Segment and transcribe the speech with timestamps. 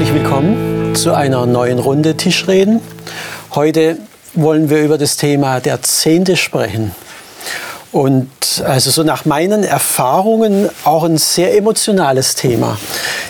[0.00, 2.80] Herzlich willkommen zu einer neuen Runde Tischreden.
[3.54, 3.98] Heute
[4.32, 6.94] wollen wir über das Thema der Zehnte sprechen.
[7.92, 8.30] Und
[8.64, 12.78] also so nach meinen Erfahrungen auch ein sehr emotionales Thema.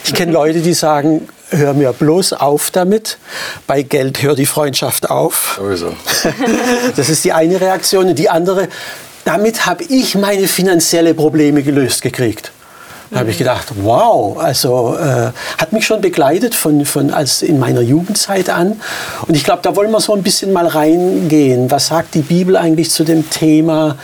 [0.05, 3.19] Ich kenne Leute, die sagen, hör mir bloß auf damit.
[3.67, 5.59] Bei Geld hört die Freundschaft auf.
[5.59, 5.93] Sowieso.
[6.95, 8.07] Das ist die eine Reaktion.
[8.07, 8.69] Und die andere,
[9.25, 12.53] damit habe ich meine finanzielle Probleme gelöst gekriegt.
[13.11, 17.59] Da habe ich gedacht, wow, also äh, hat mich schon begleitet von, von als in
[17.59, 18.81] meiner Jugendzeit an.
[19.27, 21.73] Und ich glaube, da wollen wir so ein bisschen mal reingehen.
[21.73, 23.97] Was sagt die Bibel eigentlich zu dem Thema?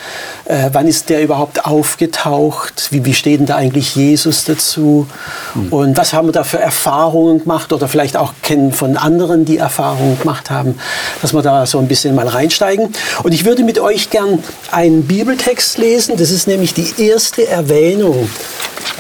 [0.47, 2.89] Äh, wann ist der überhaupt aufgetaucht?
[2.91, 5.07] Wie, wie steht denn da eigentlich Jesus dazu?
[5.55, 5.73] Mhm.
[5.73, 9.59] Und was haben wir da für Erfahrungen gemacht oder vielleicht auch kennen von anderen, die
[9.59, 10.81] Erfahrungen gemacht haben,
[11.23, 12.93] dass wir da so ein bisschen mal reinsteigen.
[13.23, 14.43] Und ich würde mit euch gern
[14.73, 16.17] einen Bibeltext lesen.
[16.17, 18.29] Das ist nämlich die erste Erwähnung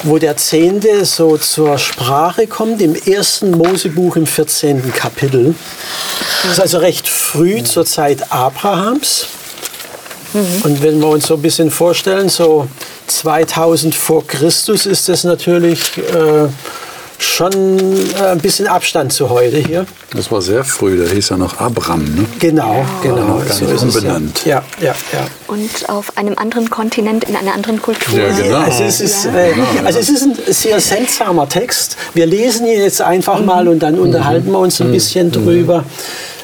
[0.02, 4.92] wo der Zehnte so zur Sprache kommt, im ersten Mosebuch im 14.
[4.92, 5.54] Kapitel.
[6.42, 9.26] Das ist also recht früh zur Zeit Abrahams.
[10.32, 10.62] Mhm.
[10.64, 12.68] Und wenn wir uns so ein bisschen vorstellen, so
[13.06, 16.48] 2000 vor Christus ist das natürlich äh,
[17.18, 19.86] schon äh, ein bisschen Abstand zu heute hier.
[20.14, 22.26] Das war sehr früh, da hieß er noch Abram, ne?
[22.38, 23.38] Genau, genau.
[23.38, 24.44] Gar so ist umbenannt.
[24.44, 25.26] Ja, ja, ja.
[25.46, 28.18] Und auf einem anderen Kontinent, in einer anderen Kultur.
[28.18, 28.58] Ja, genau.
[28.58, 29.34] Also es, ist, ja.
[29.34, 31.96] äh, also es ist ein sehr seltsamer Text.
[32.14, 33.46] Wir lesen ihn jetzt einfach mhm.
[33.46, 34.92] mal und dann unterhalten wir uns ein mhm.
[34.92, 35.32] bisschen mhm.
[35.32, 35.84] drüber.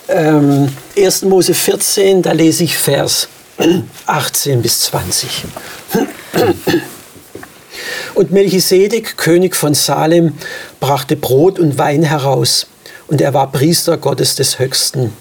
[0.09, 1.23] Ähm, 1.
[1.23, 3.29] Mose 14, da lese ich Vers
[4.07, 5.45] 18 bis 20.
[8.15, 10.35] Und Melchisedek, König von Salem,
[10.81, 12.67] brachte Brot und Wein heraus.
[13.09, 15.13] Und er war Priester Gottes des Höchsten.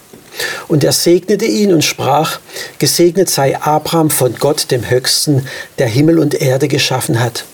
[0.68, 2.40] Und er segnete ihn und sprach,
[2.80, 5.46] Gesegnet sei Abraham von Gott dem Höchsten,
[5.78, 7.46] der Himmel und Erde geschaffen hat.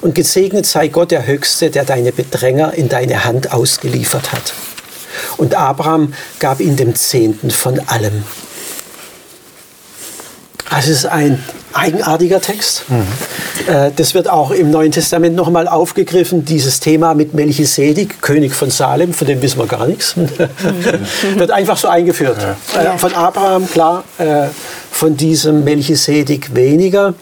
[0.00, 4.52] Und gesegnet sei Gott der Höchste, der deine Bedränger in deine Hand ausgeliefert hat.
[5.36, 8.24] Und Abraham gab ihm dem Zehnten von allem.
[10.70, 11.42] Also es ist ein
[11.72, 12.84] eigenartiger Text.
[12.88, 13.06] Mhm.
[13.96, 19.12] Das wird auch im Neuen Testament nochmal aufgegriffen, dieses Thema mit Melchisedek, König von Salem,
[19.12, 20.16] von dem wissen wir gar nichts.
[20.16, 20.28] Mhm.
[21.34, 22.38] wird einfach so eingeführt.
[22.74, 22.94] Ja.
[22.94, 24.46] Äh, von Abraham, klar, äh,
[24.90, 27.14] von diesem Melchisedek weniger.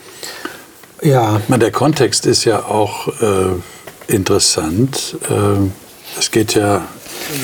[1.02, 1.40] Ja.
[1.48, 5.16] Der Kontext ist ja auch äh, interessant.
[5.30, 6.82] Äh, es geht ja,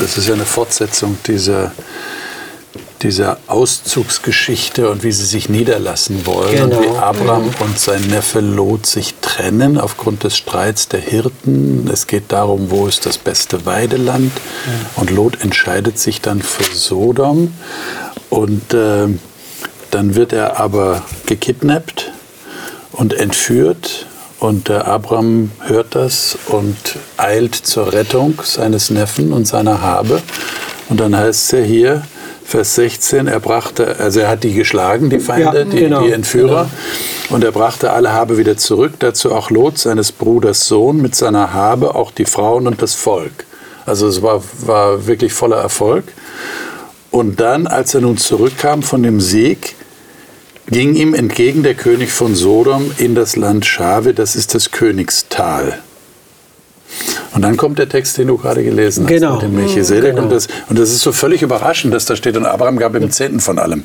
[0.00, 1.72] das ist ja eine Fortsetzung dieser
[3.02, 6.76] dieser Auszugsgeschichte und wie sie sich niederlassen wollen genau.
[6.78, 7.54] und wie Abraham mhm.
[7.60, 11.88] und sein Neffe Lot sich trennen aufgrund des Streits der Hirten.
[11.92, 14.32] Es geht darum, wo ist das beste Weideland.
[14.32, 14.86] Mhm.
[14.96, 17.52] Und Lot entscheidet sich dann für Sodom.
[18.30, 19.08] Und äh,
[19.90, 22.12] dann wird er aber gekidnappt
[22.92, 24.06] und entführt.
[24.40, 26.76] Und der Abraham hört das und
[27.16, 30.20] eilt zur Rettung seines Neffen und seiner Habe.
[30.88, 32.02] Und dann heißt es ja hier,
[32.44, 36.12] Vers 16, er brachte, also er hat die geschlagen, die Feinde, ja, die, genau, die,
[36.12, 37.34] Entführer, genau.
[37.34, 41.54] und er brachte alle Habe wieder zurück, dazu auch Lot, seines Bruders Sohn, mit seiner
[41.54, 43.46] Habe, auch die Frauen und das Volk.
[43.86, 46.04] Also es war, war wirklich voller Erfolg.
[47.10, 49.74] Und dann, als er nun zurückkam von dem Sieg,
[50.66, 55.78] ging ihm entgegen der König von Sodom in das Land Schave, das ist das Königstal.
[57.34, 59.34] Und dann kommt der Text, den du gerade gelesen hast, genau.
[59.34, 60.12] mit dem Melchisedek.
[60.12, 60.22] Genau.
[60.22, 63.10] Und, das, und das ist so völlig überraschend, dass da steht, und Abraham gab ihm
[63.10, 63.84] Zehnten von allem.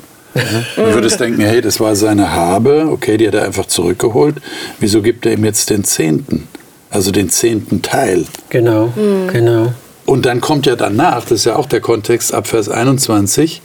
[0.76, 4.36] Du würdest denken, hey, das war seine Habe, okay, die hat er einfach zurückgeholt.
[4.78, 6.46] Wieso gibt er ihm jetzt den Zehnten?
[6.90, 8.26] Also den zehnten Teil.
[8.48, 9.28] Genau, mhm.
[9.32, 9.72] genau.
[10.06, 13.62] Und dann kommt ja danach, das ist ja auch der Kontext ab Vers 21,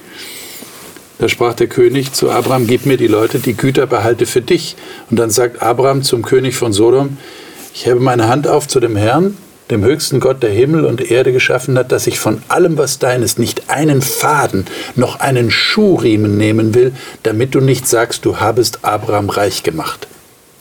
[1.17, 4.75] da sprach der König zu Abraham, gib mir die Leute, die Güter behalte für dich.
[5.09, 7.17] Und dann sagt Abraham zum König von Sodom,
[7.73, 9.37] ich hebe meine Hand auf zu dem Herrn,
[9.69, 13.23] dem höchsten Gott, der Himmel und Erde geschaffen hat, dass ich von allem, was dein
[13.23, 14.65] ist, nicht einen Faden,
[14.95, 16.93] noch einen Schuhriemen nehmen will,
[17.23, 20.07] damit du nicht sagst, du habest Abraham reich gemacht.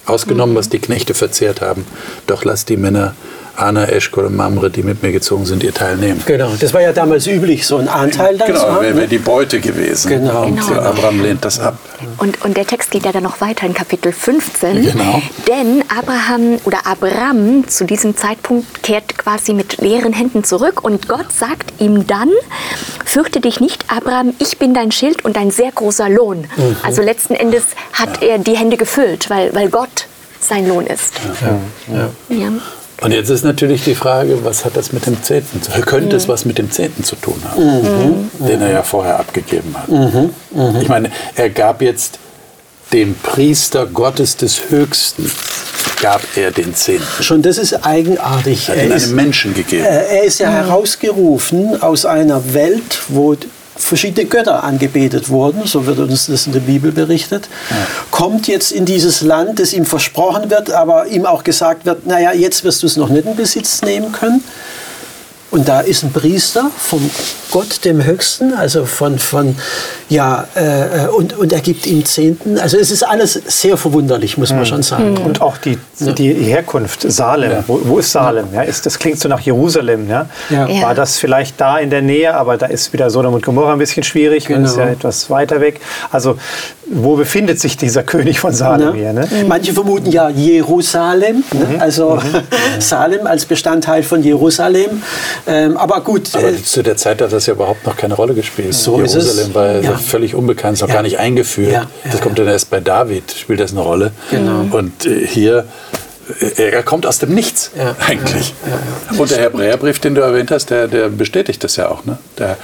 [0.07, 0.59] Ausgenommen, mhm.
[0.59, 1.87] was die Knechte verzehrt haben.
[2.27, 3.15] Doch lass die Männer
[3.57, 6.23] Anna, Eschkol und Mamre, die mit mir gezogen sind, ihr Teil nehmen.
[6.27, 9.61] Genau, das war ja damals üblich, so ein Anteil dann Genau, wäre wär die Beute
[9.61, 10.09] gewesen.
[10.09, 10.47] Genau.
[10.47, 10.81] Und genau.
[10.81, 11.79] Abraham lehnt das ab.
[12.19, 14.83] Und, und der Text geht ja dann noch weiter in Kapitel 15.
[14.83, 15.23] Genau.
[15.47, 21.33] Denn Abraham oder Abraham zu diesem Zeitpunkt kehrt quasi mit leeren Händen zurück und Gott
[21.33, 22.31] sagt ihm dann,
[23.05, 26.47] fürchte dich nicht, Abraham, ich bin dein Schild und ein sehr großer Lohn.
[26.57, 26.77] Mhm.
[26.83, 28.29] Also letzten Endes hat ja.
[28.29, 30.07] er die Hände gefüllt, weil, weil Gott
[30.41, 31.15] sein Lohn ist.
[31.89, 32.11] Ja.
[32.37, 32.53] ja.
[33.05, 35.83] Und jetzt ist natürlich die Frage, was hat das mit dem Zehnten zu tun?
[35.83, 36.17] Könnte mhm.
[36.17, 38.47] es was mit dem Zehnten zu tun haben, mhm.
[38.47, 39.89] den er ja vorher abgegeben hat?
[39.89, 40.31] Mhm.
[40.53, 40.81] mhm.
[40.81, 42.19] Ich meine, er gab jetzt
[42.95, 45.31] dem Priester Gottes des Höchsten
[46.01, 47.23] gab er den Zehnten.
[47.23, 48.71] Schon das ist eigenartig.
[48.71, 49.85] Er hat ihn ist, einem Menschen gegeben.
[49.85, 53.37] er ist ja herausgerufen aus einer Welt, wo
[53.85, 57.49] verschiedene Götter angebetet wurden, so wird uns das in der Bibel berichtet,
[58.11, 62.33] kommt jetzt in dieses Land, das ihm versprochen wird, aber ihm auch gesagt wird, naja,
[62.33, 64.43] jetzt wirst du es noch nicht in Besitz nehmen können.
[65.55, 66.99] Und da ist ein Priester von
[67.53, 69.55] Gott dem Höchsten, also von, von
[70.09, 72.59] ja, äh, und, und er gibt ihm Zehnten.
[72.59, 75.17] Also es ist alles sehr verwunderlich, muss man schon sagen.
[75.19, 75.79] Und auch die,
[76.19, 77.63] die Herkunft, Salem.
[77.69, 78.49] Wo, wo ist Salem?
[78.53, 80.11] Ja, ist, das klingt so nach Jerusalem.
[80.11, 80.27] Ja?
[80.51, 80.67] Ja.
[80.67, 80.83] Ja.
[80.83, 83.79] War das vielleicht da in der Nähe, aber da ist wieder Sodom und Gomorra ein
[83.79, 84.65] bisschen schwierig, genau.
[84.69, 84.93] ist ja Genau.
[84.97, 85.81] etwas weiter weg.
[86.11, 86.37] Also
[86.91, 89.13] wo befindet sich dieser König von Salem hier?
[89.13, 89.29] Ne?
[89.47, 91.59] Manche vermuten ja Jerusalem, Mhm.
[91.75, 91.81] ne?
[91.81, 92.19] also
[92.81, 95.01] Salem als Bestandteil von Jerusalem.
[95.47, 98.35] Ähm, aber gut, Aber äh, zu der Zeit hat das ja überhaupt noch keine Rolle
[98.35, 98.73] gespielt.
[98.75, 99.25] So ist es.
[99.27, 99.97] Jerusalem war ja.
[99.99, 101.87] Völlig unbekannt, ist noch gar nicht eingeführt.
[102.11, 104.13] Das kommt dann erst bei David, spielt das eine Rolle.
[104.31, 104.77] Genau.
[104.77, 105.67] Und äh, hier,
[106.59, 107.95] äh, er kommt aus dem Nichts Ja.
[108.07, 108.55] eigentlich.
[109.19, 112.05] Und der Hebräerbrief, den du erwähnt hast, der, der bestätigt das ja auch.
[112.05, 112.19] Ne?
[112.39, 112.57] Der,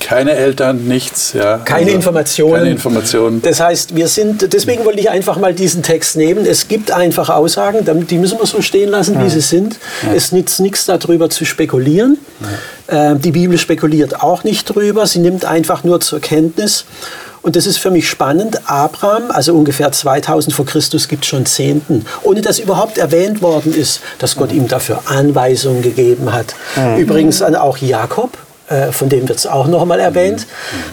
[0.00, 1.32] Keine Eltern, nichts.
[1.32, 1.58] Ja.
[1.58, 2.54] keine Also, Informationen.
[2.54, 3.42] Keine Informationen.
[3.42, 6.46] Das heißt, wir sind, deswegen wollte ich einfach mal diesen Text nehmen.
[6.46, 9.76] Es gibt einfach Aussagen, die müssen wir so stehen lassen, wie sie sind.
[10.14, 12.18] Es nützt nichts darüber zu spekulieren.
[12.88, 15.06] Ähm, die Bibel spekuliert auch nicht drüber.
[15.06, 16.84] Sie nimmt einfach nur zur Kenntnis.
[17.44, 18.58] Und das ist für mich spannend.
[18.70, 22.06] Abraham, also ungefähr 2000 vor Christus, gibt schon Zehnten.
[22.22, 26.54] Ohne dass überhaupt erwähnt worden ist, dass Gott ihm dafür Anweisungen gegeben hat.
[26.98, 28.30] Übrigens an auch Jakob,
[28.70, 30.46] äh, von dem wird es auch noch mal erwähnt.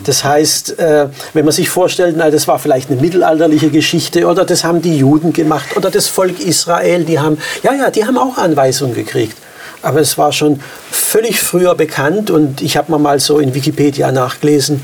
[0.03, 4.43] Das heißt, äh, wenn man sich vorstellt, na, das war vielleicht eine mittelalterliche Geschichte oder
[4.43, 8.17] das haben die Juden gemacht oder das Volk Israel, die haben, ja, ja, die haben
[8.17, 9.37] auch Anweisungen gekriegt.
[9.81, 10.59] Aber es war schon
[10.91, 14.81] völlig früher bekannt und ich habe mal so in Wikipedia nachgelesen,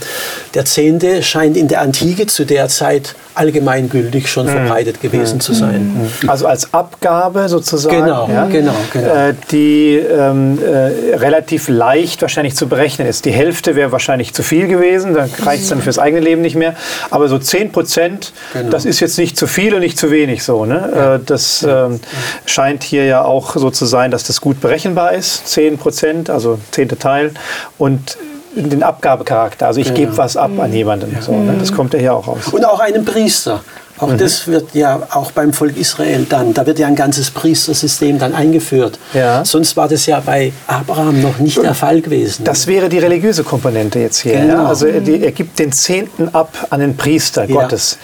[0.53, 6.09] der Zehnte scheint in der Antike zu der Zeit allgemeingültig schon verbreitet gewesen zu sein.
[6.25, 9.13] Also als Abgabe sozusagen, Genau, ja, genau, genau.
[9.13, 13.25] Äh, die ähm, äh, relativ leicht wahrscheinlich zu berechnen ist.
[13.25, 16.55] Die Hälfte wäre wahrscheinlich zu viel gewesen, dann reicht es dann fürs eigene Leben nicht
[16.55, 16.73] mehr.
[17.11, 18.69] Aber so 10 Prozent, Genau.
[18.71, 20.65] das ist jetzt nicht zu viel und nicht zu wenig so.
[20.65, 21.19] Ne?
[21.21, 21.99] Äh, das ähm,
[22.45, 24.59] scheint hier ja auch so zu sein, dass das gut
[24.95, 25.47] berechenbar ist.
[25.47, 27.31] 10 Prozent, also zehnte Teil.
[27.77, 28.17] Und
[28.55, 31.15] den Abgabecharakter, also ich gebe was ab an jemanden.
[31.21, 31.55] So, ne?
[31.59, 32.47] Das kommt ja hier auch raus.
[32.51, 33.61] Und auch einem Priester.
[33.99, 34.17] Auch Mhm.
[34.17, 38.33] das wird ja auch beim Volk Israel dann, da wird ja ein ganzes Priestersystem dann
[38.33, 38.99] eingeführt.
[39.13, 39.43] Ja.
[39.43, 42.43] Sonst war das ja bei Abraham noch nicht der Fall gewesen.
[42.43, 44.33] Das wäre die religiöse Komponente jetzt hier.
[44.39, 44.53] Genau.
[44.53, 44.65] Ja?
[44.65, 47.61] Also er, die, er gibt den Zehnten ab an den Priester Ja.
[47.61, 47.97] Gottes.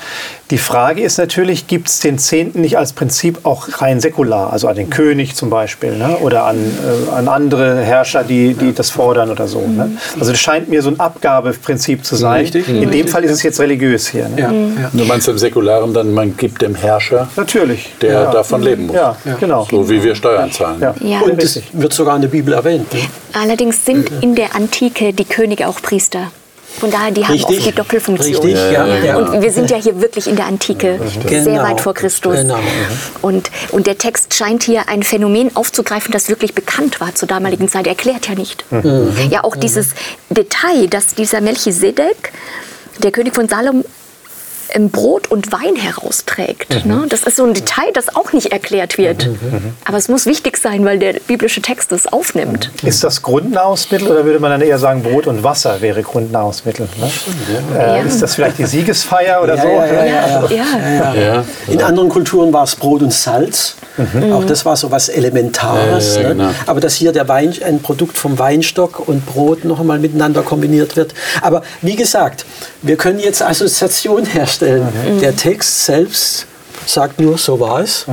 [0.50, 4.68] Die Frage ist natürlich, gibt es den Zehnten nicht als Prinzip auch rein säkular, also
[4.68, 6.18] an den König zum Beispiel ne?
[6.18, 9.62] oder an, äh, an andere Herrscher, die, die das fordern oder so.
[9.66, 9.92] Ne?
[10.19, 12.42] Also das scheint mir so ein Abgabeprinzip zu sein.
[12.42, 12.68] Richtig.
[12.68, 14.28] In dem Fall ist es jetzt religiös hier.
[14.30, 14.42] Ne?
[14.42, 14.90] ja, ja.
[14.94, 17.89] Du meinst im Säkularen dann, man gibt dem Herrscher, Natürlich.
[18.01, 18.31] der ja.
[18.31, 18.95] davon leben muss.
[18.95, 19.68] Ja, genau.
[19.69, 20.80] So wie wir Steuern zahlen.
[20.80, 20.94] Ja.
[21.01, 21.21] Ja.
[21.21, 21.69] Und das richtig.
[21.74, 22.94] wird sogar in der Bibel erwähnt.
[22.94, 23.01] Ne?
[23.33, 26.31] Allerdings sind in der Antike die Könige auch Priester.
[26.80, 27.57] Von daher, die haben Richtig.
[27.59, 28.44] oft die Doppelfunktion.
[28.44, 29.18] Richtig, ja, ja.
[29.18, 31.00] Und wir sind ja hier wirklich in der Antike,
[31.30, 31.63] sehr Genau.
[31.63, 32.35] weit vor Christus.
[32.35, 32.57] Genau.
[33.21, 37.69] Und, und der Text scheint hier ein Phänomen aufzugreifen, das wirklich bekannt war zur damaligen
[37.69, 37.85] Zeit.
[37.85, 38.65] Er erklärt ja nicht.
[38.71, 39.12] Mhm.
[39.30, 39.89] Ja, auch dieses
[40.30, 42.33] Detail, dass dieser Melchisedek,
[43.03, 43.85] der König von Salem,
[44.73, 46.85] ähm, Brot und Wein herausträgt.
[46.85, 47.05] Ne?
[47.09, 49.29] Das ist so ein Detail, das auch nicht erklärt wird.
[49.85, 52.71] Aber es muss wichtig sein, weil der biblische Text es aufnimmt.
[52.83, 56.87] Ist das Grundnahrungsmittel oder würde man dann eher sagen, Brot und Wasser wäre Grundnahrungsmittel?
[56.99, 57.11] Ne?
[57.77, 57.95] Ja.
[57.97, 59.68] Äh, ist das vielleicht die Siegesfeier oder Ja, so?
[59.68, 61.13] ja, ja, Ja, ja.
[61.13, 61.44] Ja.
[61.68, 63.75] In anderen Kulturen war es Brot und Salz.
[64.31, 66.15] Auch das war so was Elementares.
[66.15, 66.35] Ja, ja, ne?
[66.35, 66.49] genau.
[66.65, 70.95] Aber dass hier der Wein, ein Produkt vom Weinstock und Brot noch einmal miteinander kombiniert
[70.95, 71.13] wird.
[71.42, 72.45] Aber wie gesagt,
[72.81, 74.62] wir können jetzt Assoziation herstellen.
[75.21, 76.45] Der Text selbst
[76.85, 78.05] sagt nur, so war es,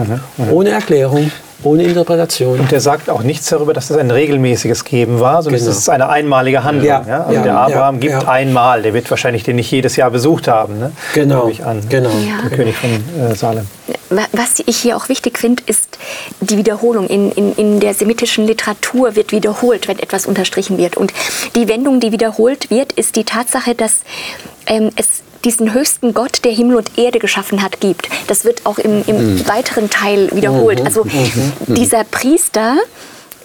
[0.51, 1.31] ohne Erklärung,
[1.63, 2.59] ohne Interpretation.
[2.61, 5.71] Und der sagt auch nichts darüber, dass das ein regelmäßiges Geben war, sondern Genau.
[5.73, 6.87] es ist eine einmalige Handlung.
[6.87, 8.29] Ja, Ja, Also ja, der Abraham ja, gibt ja.
[8.29, 10.79] einmal, der wird wahrscheinlich den nicht jedes Jahr besucht haben.
[10.79, 10.93] Ne?
[11.15, 11.83] Genau, ich an.
[11.89, 12.09] genau.
[12.11, 12.49] Ja.
[12.49, 13.67] Der König von äh, Salem.
[14.09, 15.99] Wa- Was ich hier auch wichtig finde, ist
[16.41, 17.09] die Wiederholung.
[17.09, 20.97] In, in, in der semitischen Literatur wird wiederholt, wenn etwas unterstrichen wird.
[20.97, 21.13] Und
[21.57, 23.97] die Wendung, die wiederholt wird, ist die Tatsache, dass
[24.67, 28.09] ähm, es diesen höchsten Gott, der Himmel und Erde geschaffen hat, gibt.
[28.27, 30.85] Das wird auch im, im weiteren Teil wiederholt.
[30.85, 31.05] Also
[31.67, 32.77] dieser Priester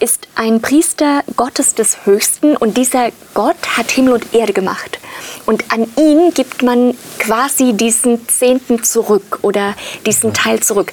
[0.02, 5.00] ist ein Priester Gottes des Höchsten und dieser Gott hat Himmel und Erde gemacht.
[5.46, 9.74] Und an ihn gibt man quasi diesen Zehnten zurück oder
[10.06, 10.92] diesen Teil zurück.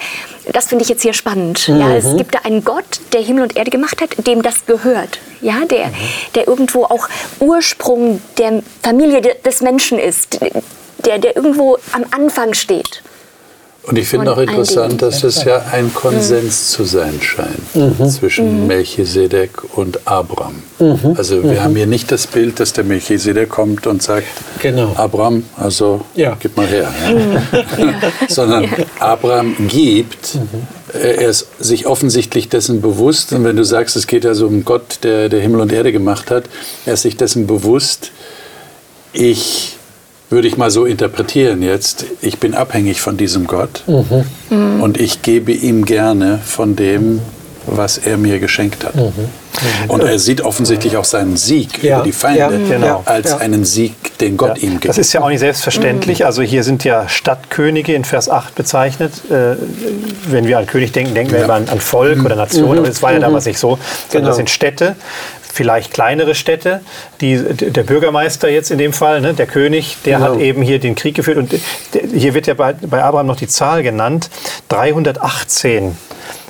[0.53, 1.67] Das finde ich jetzt hier spannend.
[1.67, 5.19] Ja, es gibt da einen Gott, der Himmel und Erde gemacht hat, dem das gehört.
[5.41, 5.91] Ja, der,
[6.37, 7.09] der irgendwo auch
[7.41, 10.39] Ursprung der Familie de- des Menschen ist,
[11.07, 13.03] der, der irgendwo am Anfang steht.
[13.85, 19.51] Und ich finde auch interessant, dass es ja ein Konsens zu sein scheint zwischen Melchisedek
[19.77, 20.63] und Abraham.
[21.17, 24.29] Also wir haben hier nicht das Bild, dass der Melchisedek kommt und sagt,
[24.61, 24.93] Genau.
[24.95, 26.37] Abraham, also Ja.
[26.39, 26.93] gib mal her.
[27.77, 27.95] Ja.
[28.29, 28.69] Sondern
[29.01, 30.39] Abraham gibt,
[30.93, 34.65] er ist sich offensichtlich dessen bewusst, und wenn du sagst, es geht ja so um
[34.65, 36.45] Gott, der, der Himmel und Erde gemacht hat,
[36.87, 38.13] er ist sich dessen bewusst,
[39.13, 39.77] ich
[40.33, 43.85] würde ich mal so interpretieren jetzt, ich bin abhängig von diesem Gott
[44.49, 47.21] und ich gebe ihm gerne von dem,
[47.67, 48.95] was er mir geschenkt hat.
[49.87, 53.03] Und er sieht offensichtlich auch seinen Sieg Ja, über die Feinde ja, genau.
[53.05, 53.37] als Ja.
[53.37, 54.89] einen Sieg, den Gott ihm gibt.
[54.89, 56.25] Das ist ja auch nicht selbstverständlich.
[56.27, 59.13] Also hier sind ja Stadtkönige in Vers 8 bezeichnet.
[59.31, 59.57] Äh,
[60.29, 62.79] wenn wir an König denken, denken wir immer an, an Volk oder Nation.
[62.79, 63.79] Aber das war ja damals nicht so.
[64.09, 64.27] Sondern Genau.
[64.29, 64.97] das sind Städte,
[65.53, 66.81] vielleicht kleinere Städte.
[67.21, 70.33] Die, der Bürgermeister jetzt in dem Fall, ne, der König, der Genau.
[70.35, 71.37] hat eben hier den Krieg geführt.
[71.39, 71.61] Und der,
[72.15, 74.31] hier wird ja bei, bei Abraham noch die Zahl genannt.
[74.69, 75.97] 318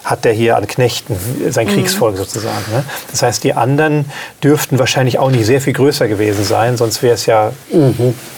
[0.04, 1.16] hat der hier an Knechten,
[1.50, 2.64] sein Kriegsvolk sozusagen.
[2.72, 2.84] Ne?
[3.10, 4.06] Das heißt, die anderen
[4.42, 7.52] dürften wahrscheinlich auch nicht sehr viel größer gewesen sein, sonst wäre es ja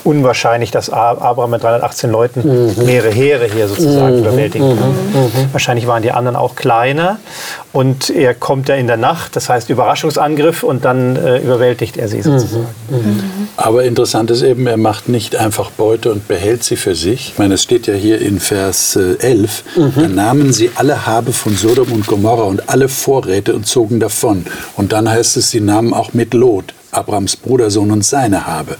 [0.04, 4.94] unwahrscheinlich, dass Abraham mit 318 Leuten mehrere Heere hier sozusagen überwältigen kann.
[5.52, 7.18] Wahrscheinlich waren die anderen auch kleiner
[7.72, 12.08] und er kommt ja in der Nacht, das heißt Überraschungsangriff und dann äh, überwältigt er
[12.08, 12.66] sie sozusagen.
[13.56, 17.30] Aber interessant ist eben, er macht nicht einfach Beute und behält sie für sich.
[17.32, 19.64] Ich meine, es steht ja hier in Vers äh, 11,
[19.96, 24.46] da nahmen sie alle Habe von Sodom und Gomorra und alle Vorräte und zogen davon.
[24.76, 28.76] Und dann heißt es, sie nahmen auch mit Lot, Abrams Brudersohn und seine Habe.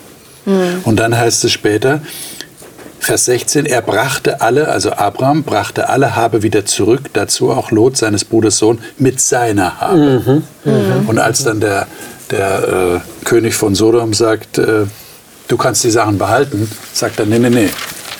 [0.85, 2.01] Und dann heißt es später,
[3.01, 7.99] Vers 16, er brachte alle, also Abraham brachte alle Habe wieder zurück, dazu auch Lot,
[7.99, 10.33] seines Bruders Sohn, mit seiner Habe.
[11.07, 11.87] Und als dann der,
[12.31, 14.87] der äh, König von Sodom sagt, äh,
[15.49, 17.69] du kannst die Sachen behalten, sagt er, nee, nee, nee.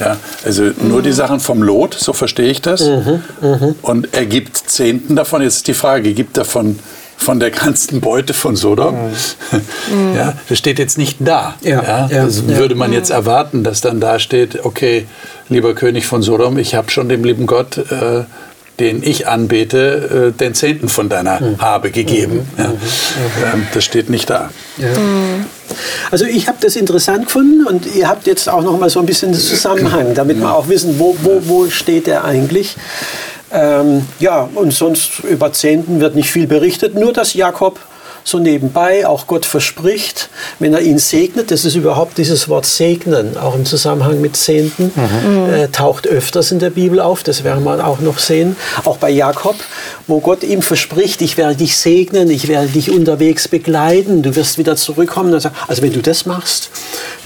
[0.01, 2.83] Ja, also nur die Sachen vom Lot, so verstehe ich das.
[3.83, 5.43] Und er gibt Zehnten davon.
[5.43, 6.79] Jetzt ist die Frage, gibt er von,
[7.41, 8.97] der ganzen Beute von Sodom?
[10.17, 11.55] Ja, das steht jetzt nicht da.
[11.63, 12.57] Ja, ja, das ja.
[12.57, 15.07] würde man jetzt erwarten, dass dann da steht, okay,
[15.49, 18.25] lieber König von Sodom, ich habe schon dem lieben Gott, äh,
[18.81, 22.49] den ich anbete, äh, den Zehnten von deiner Habe gegeben.
[22.59, 22.65] Ja.
[22.65, 24.51] Ähm, das steht nicht da.
[26.11, 29.07] Also ich habe das interessant gefunden und ihr habt jetzt auch noch mal so ein
[29.07, 32.77] bisschen den Zusammenhang, damit wir auch wissen, wo, wo, wo steht er eigentlich.
[33.53, 37.79] Ähm, ja, und sonst über Zehnten wird nicht viel berichtet, nur dass Jakob
[38.25, 43.37] so nebenbei auch Gott verspricht, wenn er ihn segnet, das ist überhaupt dieses Wort segnen,
[43.37, 44.91] auch im Zusammenhang mit Zehnten,
[45.53, 49.11] äh, taucht öfters in der Bibel auf, das werden wir auch noch sehen, auch bei
[49.11, 49.57] Jakob,
[50.07, 54.57] wo Gott ihm verspricht, ich werde dich segnen, ich werde dich unterwegs begleiten, du wirst
[54.57, 55.39] wieder zurückkommen.
[55.39, 56.71] Sagt, Also wenn du das machst,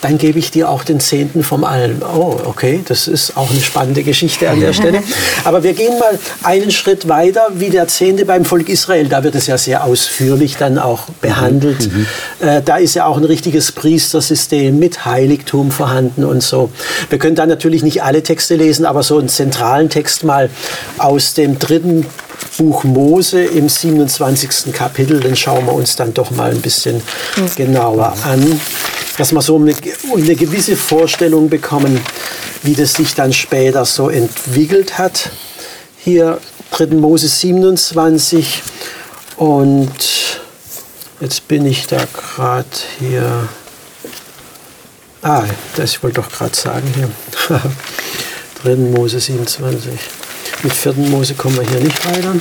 [0.01, 2.03] dann gebe ich dir auch den Zehnten vom Allen.
[2.03, 5.03] Oh, okay, das ist auch eine spannende Geschichte an der Stelle.
[5.45, 9.09] Aber wir gehen mal einen Schritt weiter, wie der Zehnte beim Volk Israel.
[9.09, 10.88] Da wird es ja sehr ausführlich dann auch
[11.21, 11.91] behandelt.
[12.41, 16.71] Äh, da ist ja auch ein richtiges Priestersystem mit Heiligtum vorhanden und so.
[17.11, 20.51] Wir können da natürlich nicht alle Texte lesen, aber so einen zentralen Text mal
[20.99, 22.07] aus dem dritten
[22.57, 24.73] Buch Mose im 27.
[24.73, 27.01] Kapitel, den schauen wir uns dann doch mal ein bisschen
[27.57, 28.61] genauer an,
[29.17, 29.75] dass wir so eine,
[30.15, 32.01] eine gewisse Vorstellung bekommen,
[32.63, 35.31] wie das sich dann später so entwickelt hat.
[35.99, 36.39] Hier
[36.73, 36.97] 3.
[36.97, 38.63] Mose 27
[39.37, 40.41] und
[41.21, 42.67] jetzt bin ich da gerade
[42.99, 43.49] hier.
[45.23, 45.45] Ah,
[45.77, 47.11] das ich wollte doch gerade sagen hier.
[48.63, 48.77] 3.
[48.77, 49.93] Mose 27.
[50.63, 50.93] Mit 4.
[50.95, 52.35] Mose kommen wir hier nicht weiter.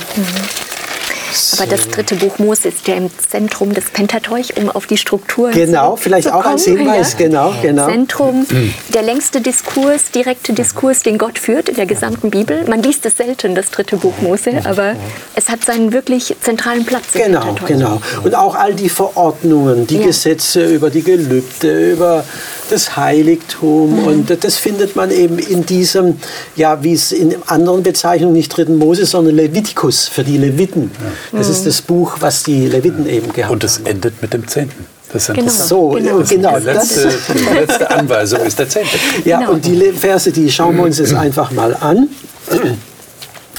[1.58, 5.50] Aber das dritte Buch Mose ist ja im Zentrum des Pentateuch, um auf die Struktur
[5.50, 7.86] Genau, vielleicht auch als Hinweis, genau, genau.
[7.88, 8.46] Zentrum,
[8.94, 12.64] der längste Diskurs, direkte Diskurs, den Gott führt in der gesamten Bibel.
[12.68, 14.94] Man liest es selten, das dritte Buch Mose, aber
[15.34, 17.66] es hat seinen wirklich zentralen Platz im Genau, Pentateuch.
[17.68, 18.00] genau.
[18.24, 20.06] Und auch all die Verordnungen, die Ja.
[20.06, 22.24] Gesetze über die Gelübde, über
[22.70, 24.04] das Heiligtum.
[24.06, 26.18] Und das findet man eben in diesem,
[26.56, 30.90] ja, wie es in anderen Bezeichnungen nicht dritten Mose, sondern Levitikus für die Leviten.
[31.32, 33.86] Das ist das Buch, was die Leviten eben gehabt Und es haben.
[33.86, 34.86] endet mit dem Zehnten.
[35.12, 35.50] Das ist Genau.
[35.50, 36.18] So, Genau.
[36.22, 36.58] genau.
[36.58, 38.98] Die das, letzte, die letzte Anweisung ist der Zehnte.
[39.24, 39.52] Ja, Genau.
[39.52, 42.08] und die Verse, die schauen wir uns jetzt einfach mal an.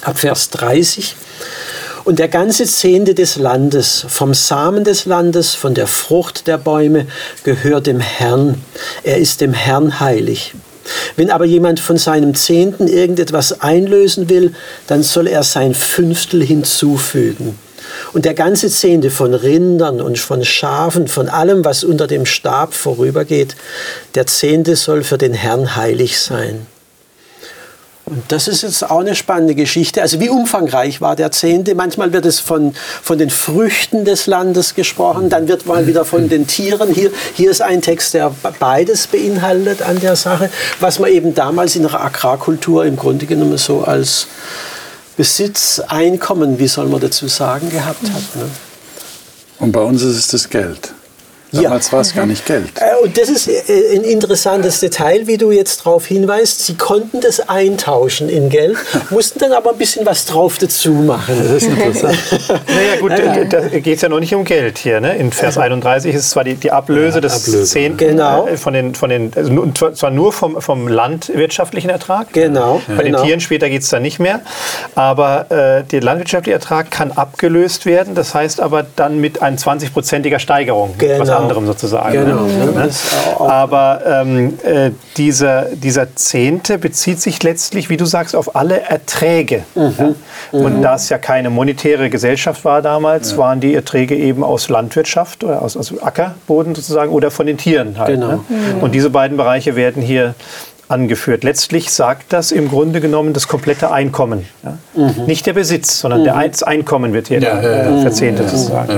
[0.03, 1.15] Ab Vers 30.
[2.05, 7.05] Und der ganze Zehnte des Landes, vom Samen des Landes, von der Frucht der Bäume,
[7.43, 8.63] gehört dem Herrn.
[9.03, 10.53] Er ist dem Herrn heilig.
[11.15, 14.53] Wenn aber jemand von seinem Zehnten irgendetwas einlösen will,
[14.87, 17.57] dann soll er sein Fünftel hinzufügen.
[18.13, 22.73] Und der ganze Zehnte von Rindern und von Schafen, von allem, was unter dem Stab
[22.73, 23.55] vorübergeht,
[24.15, 26.67] der Zehnte soll für den Herrn heilig sein.
[28.09, 30.01] Und das ist jetzt auch eine spannende Geschichte.
[30.01, 31.75] Also wie umfangreich war der Zehnte?
[31.75, 32.73] Manchmal wird es von,
[33.03, 36.91] von den Früchten des Landes gesprochen, dann wird mal wieder von den Tieren.
[36.91, 40.49] Hier, hier ist ein Text, der beides beinhaltet an der Sache,
[40.79, 44.25] was man eben damals in der Agrarkultur im Grunde genommen so als
[45.15, 48.35] Besitz, Einkommen, wie soll man dazu sagen, gehabt hat.
[48.35, 48.49] Ne?
[49.59, 50.93] Und bei uns ist es das Geld.
[51.51, 51.93] Damals ja.
[51.93, 52.69] war es gar nicht Geld.
[52.75, 56.65] Äh, und das ist äh, ein interessantes Detail, wie du jetzt darauf hinweist.
[56.65, 58.77] Sie konnten das eintauschen in Geld,
[59.09, 61.35] mussten dann aber ein bisschen was drauf dazu machen.
[61.41, 62.17] Das ist interessant.
[62.49, 63.45] naja, gut, ja.
[63.45, 65.01] da geht es ja noch nicht um Geld hier.
[65.01, 65.15] Ne?
[65.15, 67.63] In Vers 31 ist zwar die, die Ablöse ja, des Ablöse.
[67.63, 68.47] Zehnten genau.
[68.47, 72.31] Äh, von den, von den, also zwar nur vom, vom landwirtschaftlichen Ertrag.
[72.33, 72.81] Genau.
[72.87, 73.23] Bei den genau.
[73.23, 74.41] Tieren später geht es dann nicht mehr.
[74.93, 78.13] Aber äh, der landwirtschaftliche Ertrag kann abgelöst werden.
[78.13, 80.93] Das heißt aber dann mit einer 20-prozentiger Steigerung.
[80.99, 82.11] Genau anderem sozusagen.
[82.11, 82.43] Genau.
[82.43, 82.89] Ne?
[83.39, 89.63] Aber ähm, äh, dieser, dieser Zehnte bezieht sich letztlich, wie du sagst, auf alle Erträge.
[89.75, 89.93] Mhm.
[89.97, 90.13] Ja?
[90.51, 90.81] Und mhm.
[90.81, 93.37] da es ja keine monetäre Gesellschaft war damals, ja.
[93.37, 97.97] waren die Erträge eben aus Landwirtschaft oder aus, aus Ackerboden sozusagen oder von den Tieren
[97.97, 98.15] halt.
[98.15, 98.27] Genau.
[98.27, 98.39] Ne?
[98.49, 98.81] Mhm.
[98.81, 100.35] Und diese beiden Bereiche werden hier
[100.89, 101.43] angeführt.
[101.43, 104.45] Letztlich sagt das im Grunde genommen das komplette Einkommen.
[104.63, 104.77] Ja?
[104.95, 105.25] Mhm.
[105.25, 106.25] Nicht der Besitz, sondern mhm.
[106.25, 108.93] der Einkommen wird hier ja, äh, verzehntet sozusagen.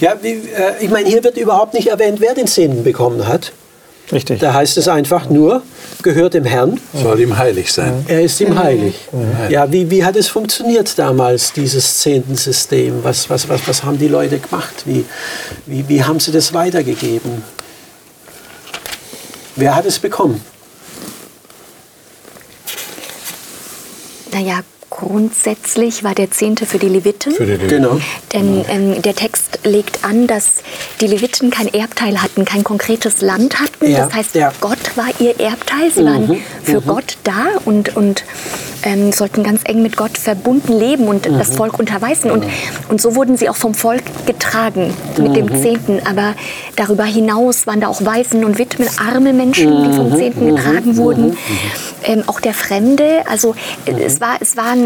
[0.00, 0.14] Ja.
[0.22, 0.38] Äh,
[0.80, 3.52] ich meine, hier wird überhaupt nicht erwähnt, wer den Zehnten bekommen hat.
[4.12, 4.40] Richtig.
[4.40, 5.62] Da heißt es einfach nur,
[6.02, 6.78] gehört dem Herrn.
[6.92, 8.04] Soll ihm heilig sein.
[8.06, 8.94] Er ist ihm heilig.
[9.12, 9.50] Mhm.
[9.50, 13.02] Ja, wie, wie hat es funktioniert damals, dieses Zehntensystem?
[13.02, 14.82] Was, was, was, was haben die Leute gemacht?
[14.84, 15.06] Wie,
[15.64, 17.42] wie, wie haben sie das weitergegeben?
[19.56, 20.44] Wer hat es bekommen?
[24.32, 24.60] Naja,
[24.96, 27.32] Grundsätzlich war der Zehnte für die Leviten.
[27.32, 27.82] Für die Leviten.
[27.82, 28.00] Genau.
[28.32, 30.62] Denn ähm, der Text legt an, dass
[31.00, 33.90] die Leviten kein Erbteil hatten, kein konkretes Land hatten.
[33.90, 34.04] Ja.
[34.04, 34.52] Das heißt, ja.
[34.60, 35.90] Gott war ihr Erbteil.
[35.92, 36.06] Sie mhm.
[36.06, 36.86] waren für mhm.
[36.86, 38.22] Gott da und, und
[38.84, 41.38] ähm, sollten ganz eng mit Gott verbunden leben und mhm.
[41.38, 42.30] das Volk unterweisen.
[42.30, 42.44] Und,
[42.88, 45.60] und so wurden sie auch vom Volk getragen mit dem mhm.
[45.60, 46.02] Zehnten.
[46.08, 46.34] Aber
[46.76, 50.16] darüber hinaus waren da auch Waisen und Witwen, arme Menschen, die vom mhm.
[50.16, 50.56] Zehnten mhm.
[50.56, 51.36] getragen wurden.
[52.04, 53.22] Ähm, auch der Fremde.
[53.28, 54.83] Also es, war, es waren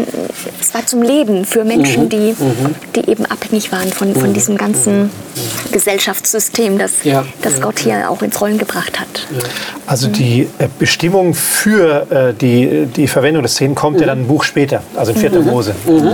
[0.59, 2.09] es war zum Leben für Menschen, mhm.
[2.09, 2.75] die, mhm.
[2.95, 4.33] die eben abhängig waren von, von mhm.
[4.33, 5.09] diesem ganzen
[5.71, 7.25] Gesellschaftssystem, das, ja.
[7.41, 9.27] das Gott hier auch ins Rollen gebracht hat.
[9.85, 14.27] Also die äh, Bestimmung für äh, die, die Verwendung des Szenen kommt ja dann ein
[14.27, 15.41] Buch später, also in 4.
[15.41, 15.75] Mose.
[15.87, 16.13] Ähm,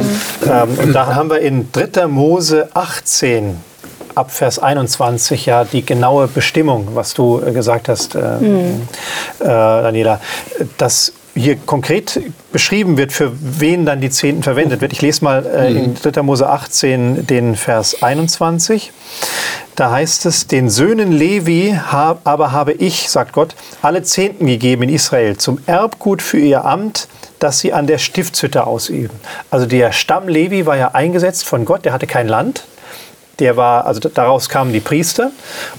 [0.83, 2.07] und da haben wir in 3.
[2.07, 3.57] Mose 18
[4.15, 8.87] ab Vers 21 ja die genaue Bestimmung, was du äh, gesagt hast, äh, mhm.
[9.39, 10.21] äh, Daniela.
[10.77, 12.21] Das hier konkret
[12.51, 14.93] beschrieben wird, für wen dann die Zehnten verwendet wird.
[14.93, 16.21] Ich lese mal äh, in 3.
[16.21, 16.25] Mhm.
[16.25, 18.91] Mose 18 den Vers 21.
[19.75, 24.83] Da heißt es, den Söhnen Levi hab, aber habe ich, sagt Gott, alle Zehnten gegeben
[24.83, 29.19] in Israel zum Erbgut für ihr Amt, das sie an der Stiftshütte ausüben.
[29.49, 32.65] Also der Stamm Levi war ja eingesetzt von Gott, der hatte kein Land,
[33.39, 35.31] der war, also daraus kamen die Priester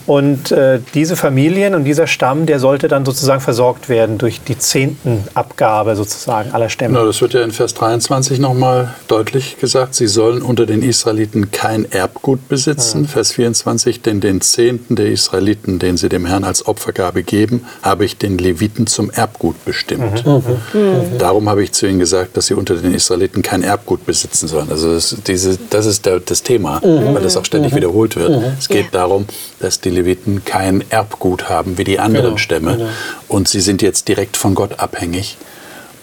[0.06, 4.58] und äh, diese Familien und dieser Stamm, der sollte dann sozusagen versorgt werden durch die
[4.58, 6.98] Zehntenabgabe sozusagen aller Stämme.
[6.98, 9.94] Ja, das wird ja in Vers 23 nochmal deutlich gesagt.
[9.94, 13.04] Sie sollen unter den Israeliten kein Erbgut besitzen.
[13.04, 13.08] Ja.
[13.08, 18.04] Vers 24, denn den Zehnten der Israeliten, den sie dem Herrn als Opfergabe geben, habe
[18.04, 20.26] ich den Leviten zum Erbgut bestimmt.
[20.26, 20.32] Mhm.
[20.32, 20.80] Mhm.
[20.80, 21.18] Mhm.
[21.18, 24.68] Darum habe ich zu ihnen gesagt, dass sie unter den Israeliten kein Erbgut besitzen sollen.
[24.70, 27.14] Also das, diese, das ist der, das Thema, mhm.
[27.14, 27.76] weil das auch ständig mhm.
[27.76, 28.40] wiederholt wird.
[28.40, 28.56] Mhm.
[28.59, 28.90] Es geht ja.
[28.92, 29.26] darum,
[29.59, 32.37] dass die Leviten kein Erbgut haben wie die anderen genau.
[32.38, 32.76] Stämme.
[32.76, 32.88] Genau.
[33.28, 35.37] Und sie sind jetzt direkt von Gott abhängig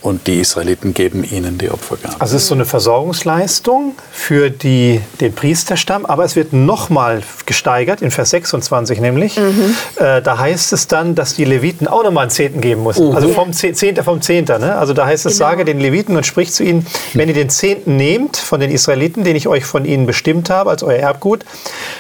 [0.04, 2.16] und die Israeliten geben ihnen die Opfergabe.
[2.20, 8.02] Also es ist so eine Versorgungsleistung für die, den Priesterstamm, aber es wird nochmal gesteigert,
[8.02, 9.38] in Vers 26 nämlich.
[9.38, 9.76] Mhm.
[9.96, 13.10] Äh, da heißt es dann, dass die Leviten auch nochmal einen Zehnten geben müssen.
[13.10, 13.16] Mhm.
[13.16, 14.60] Also vom Zehnter vom Zehnter.
[14.60, 14.76] Ne?
[14.76, 15.50] Also da heißt es, genau.
[15.50, 19.24] sage den Leviten und sprich zu ihnen, wenn ihr den Zehnten nehmt von den Israeliten,
[19.24, 21.46] den ich euch von ihnen bestimmt habe als euer Erbgut,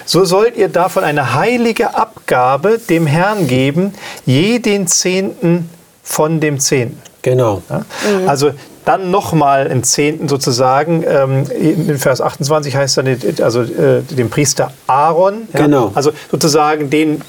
[0.05, 3.93] so sollt ihr davon eine heilige Abgabe dem Herrn geben,
[4.25, 5.69] je den Zehnten
[6.03, 7.12] von dem Zehnten.
[7.23, 7.63] Genau.
[7.69, 7.79] Ja?
[7.79, 8.29] Mhm.
[8.29, 8.51] Also
[8.85, 11.03] dann nochmal einen Zehnten sozusagen.
[11.07, 15.47] Ähm, in Vers 28 heißt dann, also äh, dem Priester Aaron.
[15.53, 15.61] Ja?
[15.61, 15.91] Genau.
[15.95, 17.21] Also sozusagen den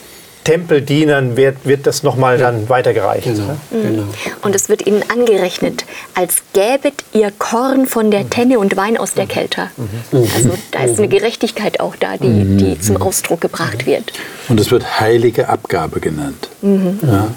[0.44, 2.50] Tempeldienern wird, wird das nochmal ja.
[2.50, 3.24] dann weitergereicht.
[3.24, 3.57] Genau.
[3.70, 3.83] Mhm.
[3.83, 4.02] genau.
[4.42, 9.14] Und es wird ihnen angerechnet, als gäbet ihr Korn von der Tenne und Wein aus
[9.14, 9.70] der Kelter.
[9.76, 10.28] Mhm.
[10.35, 14.12] Also da ist eine Gerechtigkeit auch da, die, die zum Ausdruck gebracht wird.
[14.48, 16.50] Und es wird heilige Abgabe genannt.
[16.61, 16.98] Mhm.
[17.02, 17.28] Ja?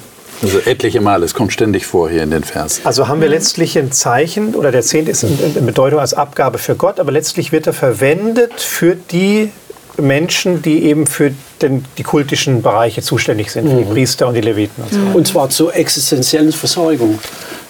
[0.41, 2.81] Also etliche Male, es kommt ständig vor hier in den Vers.
[2.83, 6.75] Also haben wir letztlich ein Zeichen, oder der Zehnte ist in Bedeutung als Abgabe für
[6.75, 9.51] Gott, aber letztlich wird er verwendet für die
[9.99, 13.79] Menschen, die eben für den, die kultischen Bereiche zuständig sind, mhm.
[13.79, 14.83] die Priester und die Leviten.
[14.83, 17.19] Und, so und zwar zur existenziellen Versorgung.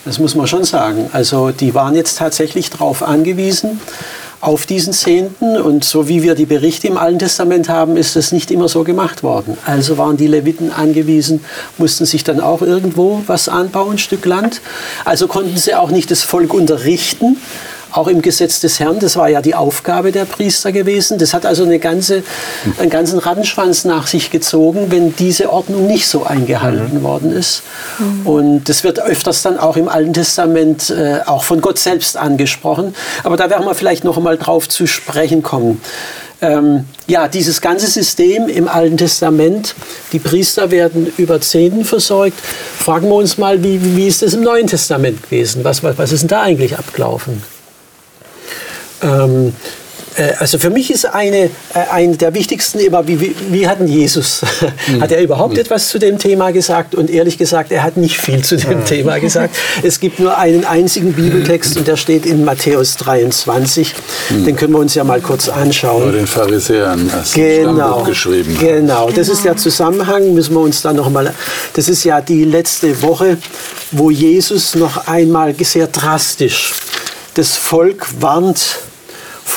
[0.04, 1.10] Das muss man schon sagen.
[1.14, 3.80] Also die waren jetzt tatsächlich darauf angewiesen,
[4.42, 5.58] auf diesen Zehnten.
[5.58, 8.84] Und so wie wir die Berichte im Alten Testament haben, ist das nicht immer so
[8.84, 9.58] gemacht worden.
[9.66, 11.44] Also waren die Leviten angewiesen,
[11.78, 14.62] mussten sich dann auch irgendwo was anbauen, ein Stück Land.
[15.06, 17.38] Also konnten sie auch nicht das Volk unterrichten
[17.98, 19.00] auch im Gesetz des Herrn.
[19.00, 21.18] Das war ja die Aufgabe der Priester gewesen.
[21.18, 22.24] Das hat also eine ganze,
[22.78, 27.04] einen ganzen Rattenschwanz nach sich gezogen, wenn diese Ordnung nicht so eingehalten mhm.
[27.04, 27.64] worden ist.
[27.98, 28.28] Mhm.
[28.28, 32.94] Und das wird öfters dann auch im Alten Testament äh, auch von Gott selbst angesprochen.
[33.24, 35.82] Aber da werden wir vielleicht noch einmal drauf zu sprechen kommen.
[36.40, 39.74] Ähm, ja, dieses ganze System im Alten Testament,
[40.12, 42.38] die Priester werden über Zehnten versorgt.
[42.78, 45.64] Fragen wir uns mal, wie, wie ist das im Neuen Testament gewesen?
[45.64, 47.42] Was, was, was ist denn da eigentlich abgelaufen?
[49.02, 49.54] Ähm,
[50.18, 51.50] äh, also für mich ist eine, äh,
[51.92, 54.42] eine der wichtigsten immer, wie, wie, wie hat denn Jesus,
[54.88, 55.02] mhm.
[55.02, 55.60] hat er überhaupt mhm.
[55.60, 56.96] etwas zu dem Thema gesagt?
[56.96, 58.86] Und ehrlich gesagt, er hat nicht viel zu dem mhm.
[58.86, 59.56] Thema gesagt.
[59.84, 63.94] Es gibt nur einen einzigen Bibeltext und der steht in Matthäus 23.
[64.30, 64.46] Mhm.
[64.46, 66.04] Den können wir uns ja mal kurz anschauen.
[66.04, 68.58] Über den Pharisäern hast genau, geschrieben.
[68.60, 71.34] Genau, das ist der Zusammenhang, müssen wir uns dann noch mal,
[71.74, 73.38] das ist ja die letzte Woche,
[73.92, 76.74] wo Jesus noch einmal sehr drastisch
[77.34, 78.80] das Volk warnt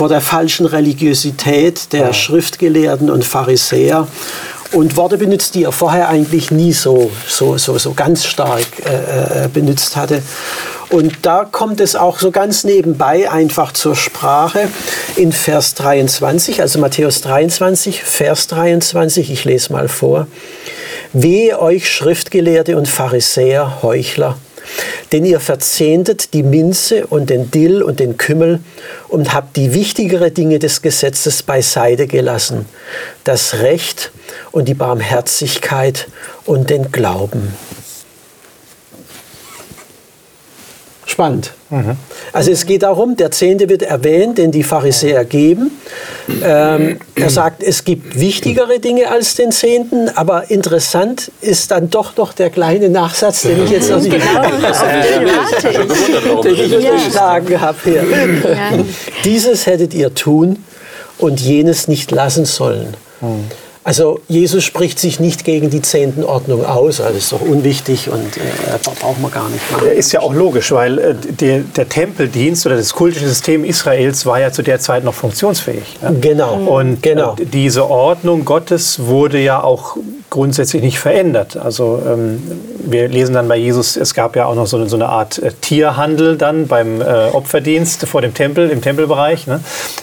[0.00, 4.08] vor der falschen Religiosität der Schriftgelehrten und Pharisäer
[4.72, 9.44] und Worte benutzt, die er vorher eigentlich nie so, so, so, so ganz stark äh,
[9.44, 10.22] äh, benutzt hatte.
[10.88, 14.68] Und da kommt es auch so ganz nebenbei einfach zur Sprache
[15.16, 20.28] in Vers 23, also Matthäus 23, Vers 23, ich lese mal vor.
[21.12, 24.38] Wehe euch Schriftgelehrte und Pharisäer, Heuchler,
[25.12, 28.60] denn ihr verzehntet die Minze und den Dill und den Kümmel
[29.08, 32.66] und habt die wichtigere Dinge des Gesetzes beiseite gelassen,
[33.24, 34.12] das Recht
[34.52, 36.08] und die Barmherzigkeit
[36.44, 37.54] und den Glauben.
[41.06, 41.52] Spannend.
[41.70, 41.96] Mhm.
[42.32, 45.72] Also es geht darum, der Zehnte wird erwähnt, den die Pharisäer geben.
[46.42, 52.16] Ähm, er sagt, es gibt wichtigere Dinge als den Zehnten, aber interessant ist dann doch
[52.16, 54.42] noch der kleine Nachsatz, den ich jetzt noch nicht genau,
[56.42, 58.04] den ich geschlagen habe hier.
[58.04, 58.84] Ja.
[59.24, 60.64] Dieses hättet ihr tun
[61.18, 62.94] und jenes nicht lassen sollen.
[63.20, 63.44] Mhm.
[63.82, 68.36] Also Jesus spricht sich nicht gegen die Zehntenordnung aus, also das ist doch unwichtig und
[68.36, 68.40] äh,
[69.00, 69.88] braucht man gar nicht machen.
[69.88, 74.38] Ist ja auch logisch, weil äh, der, der, Tempeldienst oder das kultische System Israels war
[74.38, 75.96] ja zu der Zeit noch funktionsfähig.
[76.02, 76.12] Ja?
[76.20, 76.56] Genau.
[76.56, 77.36] Und genau.
[77.40, 79.96] Äh, diese Ordnung Gottes wurde ja auch
[80.28, 81.56] grundsätzlich nicht verändert.
[81.56, 82.42] Also ähm,
[82.82, 85.38] wir lesen dann bei Jesus, es gab ja auch noch so eine, so eine Art
[85.38, 89.60] äh, Tierhandel dann beim äh, Opferdienst vor dem Tempel, im Tempelbereich, ne,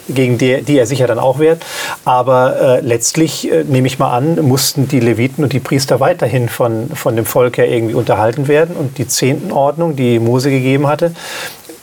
[0.10, 1.64] gegen die, die er sicher dann auch wehrt.
[2.06, 6.50] Aber äh, letztlich, äh, nehme ich mal an, mussten die Leviten und die Priester weiterhin
[6.50, 8.76] von, von dem Volk her irgendwie unterhalten werden.
[8.76, 11.12] Und die Zehntenordnung, die Mose gegeben hatte,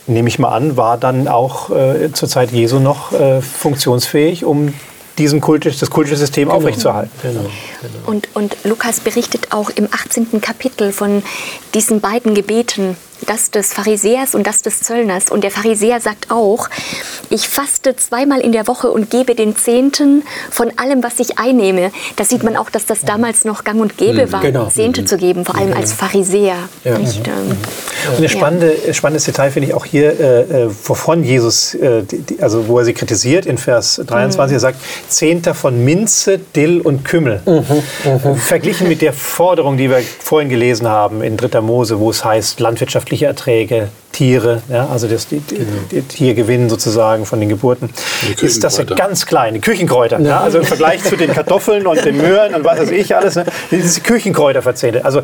[0.07, 4.75] nehme ich mal an, war dann auch äh, zur Zeit Jesu noch äh, funktionsfähig, um
[5.19, 6.59] diesen kultisch, das kultische System genau.
[6.59, 7.11] aufrechtzuerhalten.
[7.23, 7.41] Genau.
[7.41, 7.51] Genau.
[8.07, 10.41] Und, und Lukas berichtet auch im 18.
[10.41, 11.23] Kapitel von
[11.75, 12.97] diesen beiden Gebeten,
[13.27, 15.31] das des Pharisäers und das des Zöllners.
[15.31, 16.69] Und der Pharisäer sagt auch,
[17.31, 21.91] ich faste zweimal in der Woche und gebe den Zehnten von allem, was ich einnehme.
[22.17, 24.33] Da sieht man auch, dass das damals noch gang und gäbe mhm.
[24.33, 24.67] war, genau.
[24.67, 26.57] Zehnte zu geben, vor allem als Pharisäer.
[26.85, 26.99] Ja.
[26.99, 27.57] Nicht, ähm,
[28.17, 28.93] und ein spannende, ja.
[28.93, 32.85] spannendes Detail finde ich auch hier, äh, äh, wovon Jesus, äh, die, also wo er
[32.85, 34.57] sie kritisiert in Vers 23, mhm.
[34.57, 37.41] er sagt, Zehnter von Minze, Dill und Kümmel.
[37.47, 37.65] Mhm.
[38.05, 38.37] Mhm.
[38.37, 41.61] Verglichen mit der Forderung, die wir vorhin gelesen haben in 3.
[41.61, 42.61] Mose, wo es heißt,
[43.05, 45.65] landwirtschaftliche Erträge, Tiere, ja, also das, die, genau.
[45.91, 47.91] die, Tiergewinn sozusagen von den Geburten,
[48.41, 50.21] ist das ja ganz klein, die Küchenkräuter.
[50.21, 50.41] Ja.
[50.41, 53.45] also im Vergleich zu den Kartoffeln und den Möhren und was weiß ich alles, ne,
[53.71, 55.05] diese Küchenkräuter verzählt.
[55.05, 55.23] Also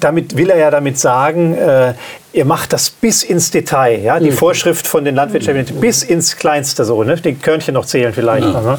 [0.00, 1.94] damit will er ja damit sagen, äh,
[2.32, 4.00] ihr macht das bis ins Detail.
[4.00, 4.18] Ja?
[4.18, 4.34] Die mhm.
[4.34, 5.80] Vorschrift von den Landwirtschaften mhm.
[5.80, 7.02] bis ins Kleinste so.
[7.04, 7.16] Ne?
[7.16, 8.46] Die Körnchen noch zählen vielleicht.
[8.46, 8.52] Mhm.
[8.52, 8.78] Ne?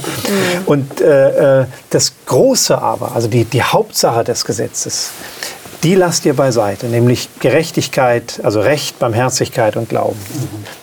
[0.66, 5.12] Und äh, äh, das Große aber, also die, die Hauptsache des Gesetzes,
[5.84, 10.20] die lasst ihr beiseite, nämlich Gerechtigkeit, also Recht, Barmherzigkeit und Glauben.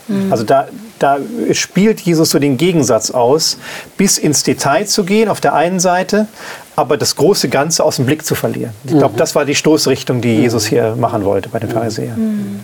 [0.08, 0.32] Mhm.
[0.32, 1.18] Also da, da
[1.52, 3.58] spielt Jesus so den Gegensatz aus,
[3.96, 6.28] bis ins Detail zu gehen auf der einen Seite,
[6.76, 8.72] aber das große Ganze aus dem Blick zu verlieren.
[8.84, 9.18] Ich glaube, mhm.
[9.18, 12.18] das war die Stoßrichtung, die Jesus hier machen wollte bei den Pharisäern.
[12.18, 12.60] Mhm.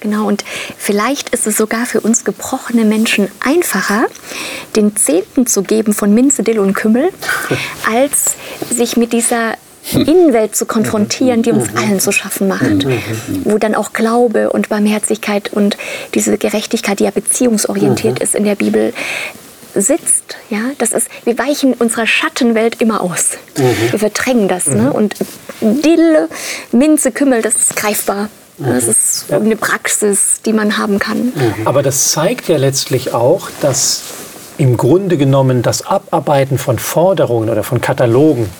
[0.00, 0.44] Genau, und
[0.78, 4.06] vielleicht ist es sogar für uns gebrochene Menschen einfacher,
[4.74, 7.10] den Zehnten zu geben von Minze, Dill und Kümmel,
[7.90, 8.36] als
[8.70, 9.56] sich mit dieser
[9.92, 12.86] Innenwelt zu konfrontieren, die uns allen zu schaffen macht.
[13.44, 15.76] Wo dann auch Glaube und Barmherzigkeit und
[16.14, 18.92] diese Gerechtigkeit, die ja beziehungsorientiert ist in der Bibel,
[19.74, 20.36] sitzt.
[20.48, 23.38] Ja, das ist, wir weichen unserer Schattenwelt immer aus.
[23.54, 24.66] Wir verdrängen das.
[24.66, 24.92] Ne?
[24.92, 25.14] Und
[25.60, 26.28] Dille,
[26.72, 28.28] Minze, Kümmel, das ist greifbar.
[28.58, 31.32] Das ist eine Praxis, die man haben kann.
[31.64, 34.02] Aber das zeigt ja letztlich auch, dass
[34.58, 38.50] im Grunde genommen das Abarbeiten von Forderungen oder von Katalogen,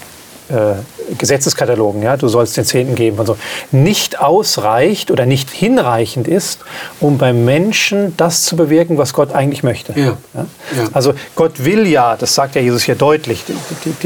[0.50, 3.36] äh, Gesetzeskatalogen, ja, du sollst den Zehnten geben und so,
[3.70, 6.60] nicht ausreicht oder nicht hinreichend ist,
[7.00, 9.92] um beim Menschen das zu bewirken, was Gott eigentlich möchte.
[9.98, 10.16] Ja.
[10.34, 10.46] Ja?
[10.92, 13.44] Also Gott will ja, das sagt ja Jesus hier deutlich,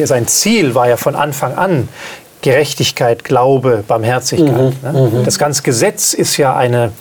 [0.04, 1.88] sein Ziel war ja von Anfang an
[2.42, 4.82] Gerechtigkeit, Glaube, Barmherzigkeit.
[4.82, 5.22] ne?
[5.24, 6.92] Das ganze Gesetz ist ja eine,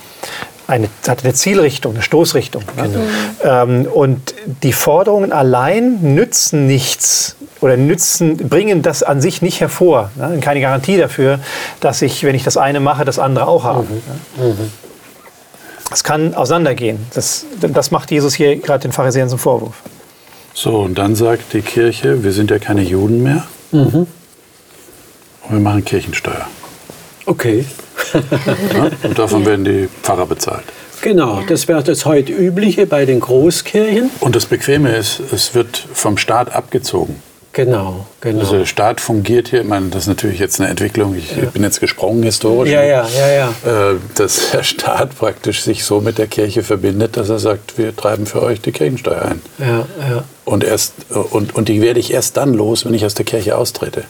[0.68, 2.64] eine, hat eine Zielrichtung, eine Stoßrichtung.
[2.78, 2.90] Ne?
[3.44, 10.12] Ähm, und die Forderungen allein nützen nichts oder nützen, bringen das an sich nicht hervor.
[10.16, 10.40] Ne?
[10.42, 11.40] Keine Garantie dafür,
[11.80, 13.86] dass ich, wenn ich das eine mache, das andere auch habe.
[14.38, 14.56] Ne?
[15.92, 17.06] Es kann auseinandergehen.
[17.14, 19.76] Das, das macht Jesus hier gerade den Pharisäern zum Vorwurf.
[20.54, 23.44] So, und dann sagt die Kirche, wir sind ja keine Juden mehr.
[25.44, 26.48] Und wir machen Kirchensteuer.
[27.26, 27.66] Okay.
[28.14, 28.90] Ja?
[29.04, 30.64] Und davon werden die Pfarrer bezahlt.
[31.02, 34.10] Genau, das wäre das heute übliche bei den Großkirchen.
[34.22, 37.22] Und das Bequeme ist, es wird vom Staat abgezogen.
[37.54, 38.40] Genau, genau.
[38.40, 41.62] Also der Staat fungiert hier, ich meine, das ist natürlich jetzt eine Entwicklung, ich bin
[41.62, 42.74] jetzt gesprungen historisch.
[42.74, 43.92] ja, ja, ja, ja.
[43.92, 47.96] Äh, dass der Staat praktisch sich so mit der Kirche verbindet, dass er sagt, wir
[47.96, 49.42] treiben für euch die Kirchensteuer ein.
[49.60, 50.24] ja, ja.
[50.46, 53.56] Und, erst, und, und die werde ich erst dann los, wenn ich aus der Kirche
[53.56, 54.04] austrete.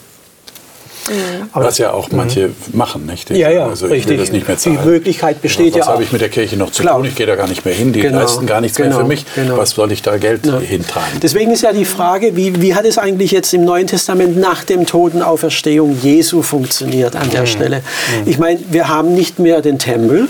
[1.51, 3.29] Aber Was ja auch manche machen, nicht?
[3.29, 4.19] Die Ja, ja, also ich will richtig.
[4.19, 4.69] das nicht mehr Die.
[4.87, 5.87] Möglichkeit besteht was ja auch.
[5.93, 6.97] habe ich mit der Kirche noch zu Klar.
[6.97, 7.05] tun?
[7.05, 7.91] Ich gehe da gar nicht mehr hin.
[7.93, 9.25] Die Genau, leisten gar nichts mehr genau, für mich.
[9.35, 9.57] genau.
[9.57, 10.59] Was soll ich da Geld Ja.
[10.59, 11.19] hintragen?
[11.21, 14.63] Deswegen ist ja die Frage, wie, wie hat es eigentlich jetzt im Neuen Testament nach
[14.63, 17.81] dem Totenauferstehung Jesu funktioniert an der Stelle?
[18.25, 20.27] Ich meine, wir haben nicht mehr den Tempel,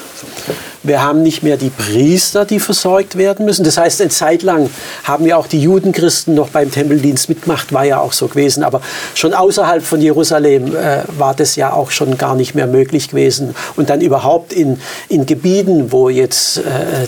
[0.83, 3.63] wir haben nicht mehr die Priester, die versorgt werden müssen.
[3.63, 4.69] Das heißt, eine Zeit lang
[5.03, 8.63] haben ja auch die Judenchristen noch beim Tempeldienst mitgemacht, war ja auch so gewesen.
[8.63, 8.81] Aber
[9.15, 13.55] schon außerhalb von Jerusalem äh, war das ja auch schon gar nicht mehr möglich gewesen.
[13.75, 16.61] Und dann überhaupt in, in Gebieten, wo jetzt äh,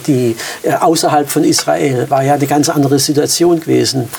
[0.07, 4.09] die äh, außerhalb von Israel war ja eine ganz andere Situation gewesen.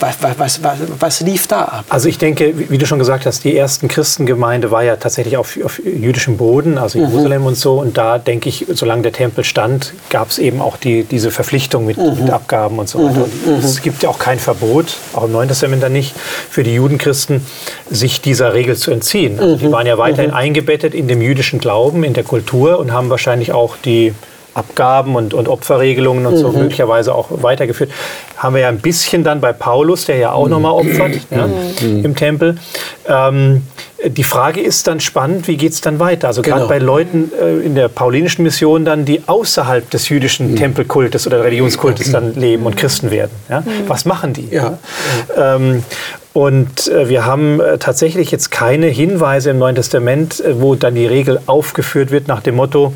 [0.00, 1.84] Was, was, was, was lief da ab?
[1.88, 5.58] Also ich denke, wie du schon gesagt hast, die ersten Christengemeinde war ja tatsächlich auf,
[5.64, 7.78] auf jüdischem Boden, also Jerusalem und so.
[7.78, 11.86] Und da denke ich, solange der Tempel stand, gab es eben auch die, diese Verpflichtung
[11.86, 13.26] mit, mit Abgaben und so weiter.
[13.46, 16.14] Und es gibt ja auch kein Verbot, auch im Neuen Testament dann nicht,
[16.50, 17.44] für die Judenchristen,
[17.90, 19.38] sich dieser Regel zu entziehen.
[19.40, 23.10] Also die waren ja weiterhin eingebettet in dem jüdischen Glauben, in der Kultur und haben
[23.10, 24.14] wahrscheinlich auch die
[24.58, 27.90] Abgaben und, und Opferregelungen und so möglicherweise auch weitergeführt.
[28.36, 31.48] Haben wir ja ein bisschen dann bei Paulus, der ja auch nochmal opfert ja,
[31.80, 32.56] im Tempel.
[33.08, 33.62] Ähm,
[34.06, 36.28] die Frage ist dann spannend, wie geht es dann weiter?
[36.28, 36.68] Also gerade Genau.
[36.68, 42.12] bei Leuten äh, in der paulinischen Mission dann, die außerhalb des jüdischen Tempelkultes oder Religionskultes
[42.12, 43.32] dann leben und Christen werden.
[43.48, 43.64] Ja?
[43.88, 44.48] Was machen die?
[44.50, 44.78] Ja.
[45.36, 45.82] Ähm,
[46.32, 50.94] und äh, wir haben äh, tatsächlich jetzt keine Hinweise im Neuen Testament, äh, wo dann
[50.94, 52.92] die Regel aufgeführt wird nach dem Motto,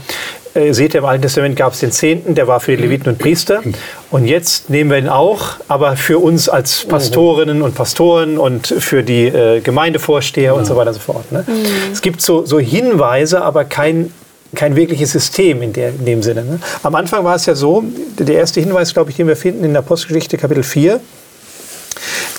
[0.54, 3.08] äh, seht ihr, im Alten Testament gab es den Zehnten, der war für die Leviten
[3.08, 3.62] und Priester.
[4.10, 9.02] Und jetzt nehmen wir ihn auch, aber für uns als Pastorinnen und Pastoren und für
[9.02, 11.32] die äh, Gemeindevorsteher und so weiter und so fort.
[11.32, 11.44] Ne?
[11.92, 14.12] Es gibt so, so Hinweise, aber kein
[14.54, 16.44] kein wirkliches System in, der, in dem Sinne.
[16.44, 16.60] Ne?
[16.82, 17.84] Am Anfang war es ja so,
[18.18, 21.00] der erste Hinweis, glaube ich, den wir finden in der Apostelgeschichte Kapitel 4,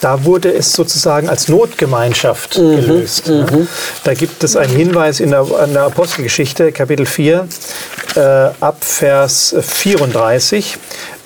[0.03, 3.27] da wurde es sozusagen als Notgemeinschaft gelöst.
[3.27, 3.67] ne?
[4.03, 7.47] Da gibt es einen Hinweis in der, in der Apostelgeschichte, Kapitel 4,
[8.15, 8.19] äh,
[8.59, 10.77] ab Vers 34,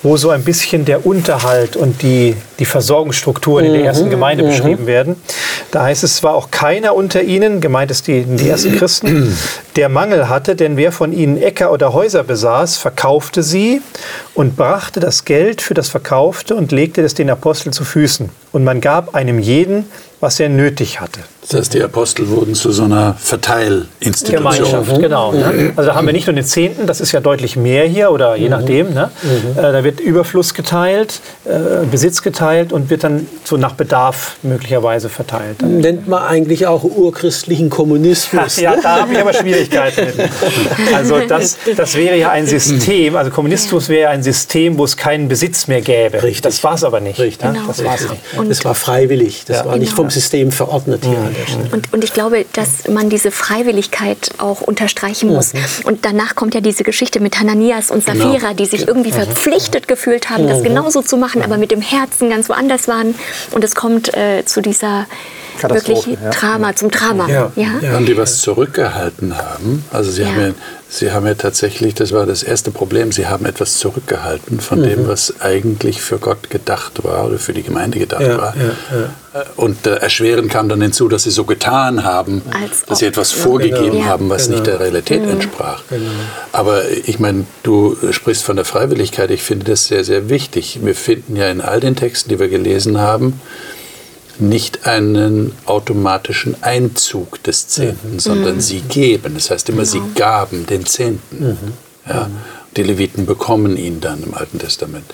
[0.04, 4.86] wo so ein bisschen der Unterhalt und die, die Versorgungsstrukturen in der ersten Gemeinde beschrieben
[4.86, 5.16] werden.
[5.72, 9.36] Da heißt es, es war auch keiner unter ihnen, gemeint ist die, die ersten Christen,
[9.76, 13.82] der Mangel hatte, denn wer von ihnen Äcker oder Häuser besaß, verkaufte sie
[14.36, 18.30] und brachte das Geld für das Verkaufte und legte es den Aposteln zu Füßen.
[18.52, 19.86] Und man gab einem jeden,
[20.20, 21.20] was er nötig hatte.
[21.50, 24.36] Das heißt, die Apostel wurden zu so einer Verteilinstitution.
[24.38, 25.32] Gemeinschaft, genau.
[25.32, 25.72] Ne?
[25.78, 28.36] Also da haben wir nicht nur den Zehnten, das ist ja deutlich mehr hier oder
[28.36, 28.94] je nachdem.
[28.94, 29.12] Ne?
[29.56, 35.08] Äh, da wird Überfluss geteilt, äh, Besitz geteilt und wird dann so nach Bedarf möglicherweise
[35.08, 35.62] verteilt.
[35.62, 38.58] Nennt man eigentlich auch urchristlichen Kommunismus.
[38.60, 40.30] Ja, da habe ich aber Schwierigkeiten mit.
[40.94, 45.30] Also das, das wäre ja ein System, also Kommunismus wäre ein System, wo es keinen
[45.30, 46.24] Besitz mehr gäbe.
[46.24, 46.42] Richtig.
[46.42, 47.20] Das war es aber nicht.
[47.20, 47.46] Richtig.
[47.46, 47.54] Ne?
[47.54, 47.68] Genau.
[47.68, 48.22] Das war es nicht.
[48.36, 49.66] Und- das war freiwillig, das Ja.
[49.66, 49.96] war nicht Genau.
[50.04, 51.70] vom System verordnet hier an der Stelle.
[51.72, 55.54] Und, und ich glaube, dass man diese Freiwilligkeit auch unterstreichen muss.
[55.84, 60.30] Und danach kommt ja diese Geschichte mit Hananias und Sapphira, die sich irgendwie verpflichtet gefühlt
[60.30, 63.16] haben, das genauso zu machen, aber mit dem Herzen ganz woanders waren.
[63.52, 65.08] Und es kommt äh, zu dieser
[65.64, 66.30] wirklich ja.
[66.32, 67.28] Drama, zum Drama.
[67.30, 67.52] Ja.
[67.56, 67.92] Ja.
[67.92, 69.84] Haben die was zurückgehalten haben?
[69.92, 70.28] Also sie, Ja.
[70.30, 70.52] haben ja,
[70.90, 75.08] sie haben ja tatsächlich, das war das erste Problem, sie haben etwas zurückgehalten von dem,
[75.08, 78.54] was eigentlich für Gott gedacht war oder für die Gemeinde gedacht Ja, war.
[78.56, 78.98] ja,
[79.40, 83.06] Äh, Und äh, erschwerend kam dann hinzu, dass sie so getan haben, Als dass sie
[83.06, 84.06] etwas vorgegeben Genau.
[84.06, 85.82] haben, was nicht der Realität entsprach.
[86.52, 89.30] Aber ich meine, du sprichst von der Freiwilligkeit.
[89.32, 90.80] Ich finde das sehr, sehr wichtig.
[90.82, 93.40] Wir finden ja in all den Texten, die wir gelesen haben,
[94.40, 99.34] nicht einen automatischen Einzug des Zehnten, sondern sie geben.
[99.36, 101.58] Das heißt immer, sie gaben den Zehnten.
[102.08, 102.30] Ja.
[102.76, 105.06] Die Leviten bekommen ihn dann im Alten Testament.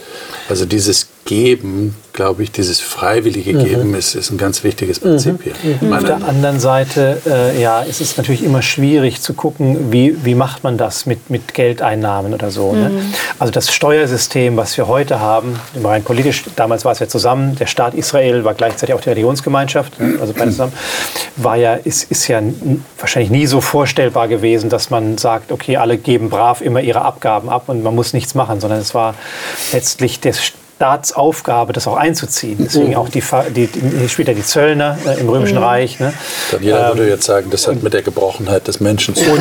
[0.49, 5.53] Also dieses Geben, glaube ich, dieses freiwillige Geben ist, ist ein ganz wichtiges Prinzip hier.
[5.75, 10.23] Auf Meiner der anderen Seite, äh, ja, es ist natürlich immer schwierig zu gucken, wie,
[10.25, 12.73] wie macht man das mit, mit Geldeinnahmen oder so.
[12.73, 12.91] Ne?
[13.39, 17.67] Also das Steuersystem, was wir heute haben, rein politisch, damals war es ja zusammen, der
[17.67, 20.73] Staat Israel war gleichzeitig auch die Religionsgemeinschaft, also beide zusammen,
[21.37, 22.41] war ja, ist, ist ja
[22.99, 27.49] wahrscheinlich nie so vorstellbar gewesen, dass man sagt, okay, alle geben brav immer ihre Abgaben
[27.49, 29.15] ab und man muss nichts machen, sondern es war
[29.71, 30.19] letztlich
[30.79, 32.57] der Staatsaufgabe, das auch einzuziehen.
[32.59, 33.23] Deswegen auch die,
[33.55, 35.99] die, die später die Zöllner äh, im Römischen Reich.
[35.99, 36.13] Ne?
[36.51, 39.39] Daniela Ähm, würde jetzt sagen, das hat mit der Gebrochenheit des Menschen zu tun,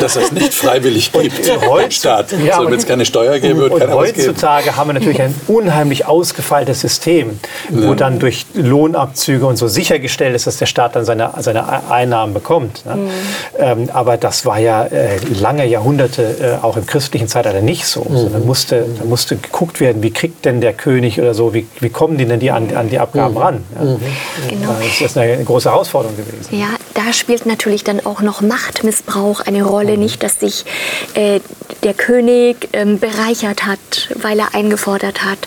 [0.00, 1.32] dass es nicht freiwillig gibt.
[1.68, 2.32] heutz- Staat.
[2.44, 4.16] Ja, so, und- wenn es keine Steuer geben würde, Und keiner geben.
[4.16, 7.38] heutzutage haben wir natürlich ein unheimlich ausgefeiltes System,
[7.70, 12.34] wo dann durch Lohnabzüge und so sichergestellt ist, dass der Staat dann seine, seine Einnahmen
[12.34, 12.84] bekommt.
[12.86, 12.98] Ne?
[13.58, 18.06] Ähm, aber das war ja äh, lange Jahrhunderte äh, auch im christlichen Zeitalter nicht so.
[18.12, 21.90] Sondern musste, da musste geguckt werden, wie kriegt denn der König oder so, wie, wie
[21.90, 23.64] kommen die denn die an, an die Abgaben ran?
[23.74, 23.96] Ja?
[24.48, 24.76] Genau.
[24.82, 26.58] Das ist eine große Herausforderung gewesen.
[26.58, 29.96] Ja, da spielt natürlich dann auch noch Machtmissbrauch eine Rolle.
[29.96, 30.64] Nicht, dass sich
[31.14, 31.40] äh,
[31.82, 35.38] der König ähm, bereichert hat, weil er eingefordert hat.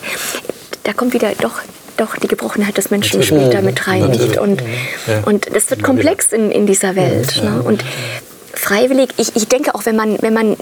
[0.84, 1.60] Da kommt wieder doch,
[1.96, 4.10] doch die Gebrochenheit des Menschen spielt da mit rein.
[4.10, 4.38] Nicht?
[4.38, 4.62] Und,
[5.24, 7.42] und das wird komplex in, in dieser Welt.
[7.42, 7.62] Ne?
[7.62, 7.84] Und
[8.54, 10.56] freiwillig, ich, ich denke auch, wenn man, wenn man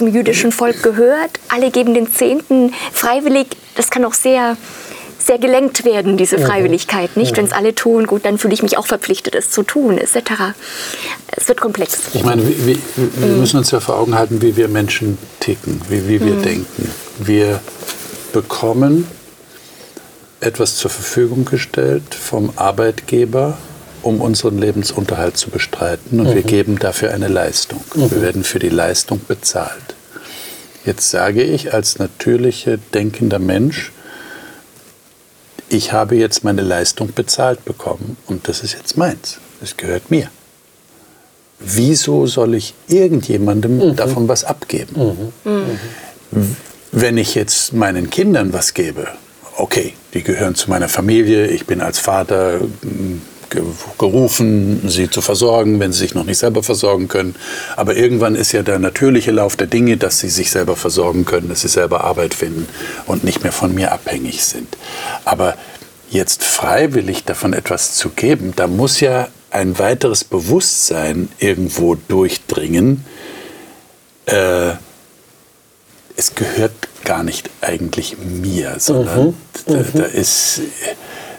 [0.00, 4.56] zum jüdischen Volk gehört, alle geben den Zehnten freiwillig, das kann auch sehr
[5.18, 7.14] sehr gelenkt werden, diese Freiwilligkeit.
[7.18, 9.98] Nicht, wenn es alle tun, gut, dann fühle ich mich auch verpflichtet, es zu tun,
[9.98, 10.54] etc.
[11.36, 11.98] Es wird komplex.
[12.14, 16.08] Ich meine, wir, wir, müssen uns ja vor Augen halten, wie wir Menschen ticken, wie,
[16.08, 16.90] wie wir denken.
[17.18, 17.60] Wir
[18.32, 19.06] bekommen
[20.40, 23.58] etwas zur Verfügung gestellt vom Arbeitgeber,
[24.00, 26.20] um unseren Lebensunterhalt zu bestreiten.
[26.20, 27.84] Und wir geben dafür eine Leistung.
[27.94, 29.89] Wir werden für die Leistung bezahlt.
[30.84, 33.92] Jetzt sage ich als natürlicher denkender Mensch,
[35.68, 39.38] ich habe jetzt meine Leistung bezahlt bekommen und das ist jetzt meins.
[39.60, 40.30] Das gehört mir.
[41.60, 45.32] Wieso soll ich irgendjemandem davon was abgeben?
[46.90, 49.08] Wenn ich jetzt meinen Kindern was gebe,
[49.56, 52.60] okay, die gehören zu meiner Familie, ich bin als Vater
[53.50, 57.34] gerufen, sie zu versorgen, wenn sie sich noch nicht selber versorgen können.
[57.76, 61.48] Aber irgendwann ist ja der natürliche Lauf der Dinge, dass sie sich selber versorgen können,
[61.48, 62.68] dass sie selber Arbeit finden
[63.06, 64.76] und nicht mehr von mir abhängig sind.
[65.24, 65.56] Aber
[66.10, 73.04] jetzt freiwillig davon etwas zu geben, da muss ja ein weiteres Bewusstsein irgendwo durchdringen.
[74.26, 74.72] Äh,
[76.16, 76.72] es gehört
[77.04, 79.34] gar nicht eigentlich mir, sondern
[79.66, 80.60] da, da, ist,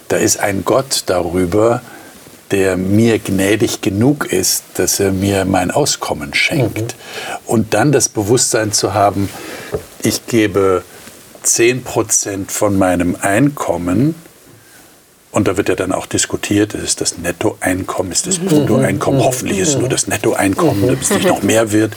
[0.08, 1.82] da ist ein Gott darüber,
[2.52, 6.96] der mir gnädig genug ist, dass er mir mein Auskommen schenkt.
[7.46, 9.30] Und dann das Bewusstsein zu haben,
[10.04, 10.84] ich gebe
[11.44, 14.16] 10% von meinem Einkommen
[15.32, 19.70] und da wird ja dann auch diskutiert, ist das Nettoeinkommen, ist das Bruttoeinkommen, hoffentlich ist
[19.70, 21.94] es nur das Nettoeinkommen, damit es nicht noch mehr wird.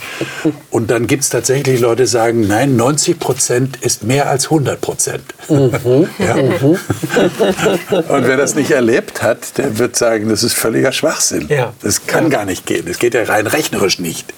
[0.71, 4.79] Und dann gibt es tatsächlich Leute, die sagen, nein, 90 Prozent ist mehr als 100
[4.79, 5.23] Prozent.
[5.49, 6.35] ja?
[6.35, 11.47] Und wer das nicht erlebt hat, der wird sagen, das ist völliger Schwachsinn.
[11.49, 11.73] Ja.
[11.81, 12.85] Das kann gar nicht gehen.
[12.87, 14.33] Das geht ja rein rechnerisch nicht.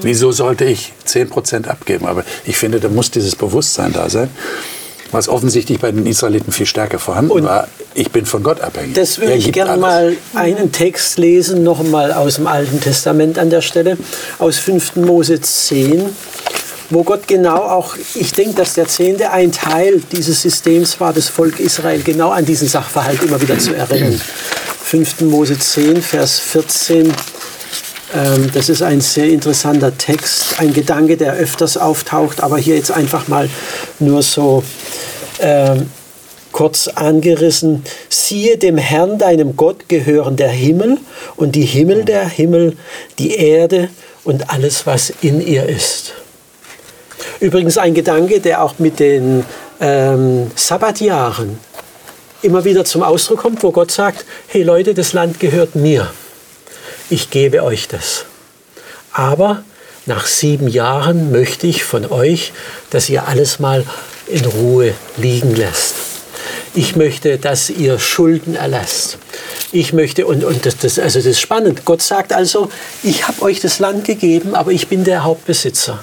[0.00, 2.06] Wieso sollte ich 10 Prozent abgeben?
[2.06, 4.30] Aber ich finde, da muss dieses Bewusstsein da sein
[5.12, 7.68] was offensichtlich bei den Israeliten viel stärker vorhanden Und war.
[7.94, 8.94] Ich bin von Gott abhängig.
[8.94, 13.50] Das würde ich gerne mal einen Text lesen, noch mal aus dem Alten Testament an
[13.50, 13.98] der Stelle,
[14.38, 14.96] aus 5.
[14.96, 16.08] Mose 10,
[16.88, 21.28] wo Gott genau auch, ich denke, dass der Zehnte ein Teil dieses Systems war, das
[21.28, 24.18] Volk Israel genau an diesen Sachverhalt immer wieder zu erinnern.
[24.84, 25.22] 5.
[25.22, 27.12] Mose 10, Vers 14.
[28.14, 32.90] Ähm, Das ist ein sehr interessanter Text, ein Gedanke, der öfters auftaucht, aber hier jetzt
[32.90, 33.48] einfach mal
[33.98, 34.62] nur so
[35.40, 35.90] ähm,
[36.52, 37.82] kurz angerissen.
[38.08, 40.98] Siehe, dem Herrn, deinem Gott, gehören der Himmel
[41.36, 42.76] und die Himmel der Himmel,
[43.18, 43.88] die Erde
[44.24, 46.12] und alles, was in ihr ist.
[47.40, 49.44] Übrigens ein Gedanke, der auch mit den
[49.80, 51.58] ähm, Sabbatjahren
[52.42, 56.10] immer wieder zum Ausdruck kommt, wo Gott sagt, hey Leute, das Land gehört mir.
[57.12, 58.24] Ich gebe euch das.
[59.12, 59.64] Aber
[60.06, 62.54] nach sieben Jahren möchte ich von euch,
[62.88, 63.84] dass ihr alles mal
[64.28, 65.94] in Ruhe liegen lässt.
[66.74, 69.18] Ich möchte, dass ihr Schulden erlasst.
[69.72, 71.84] Ich möchte, und, und das, das, also das ist spannend.
[71.84, 72.70] Gott sagt also,
[73.02, 76.02] ich habe euch das Land gegeben, aber ich bin der Hauptbesitzer.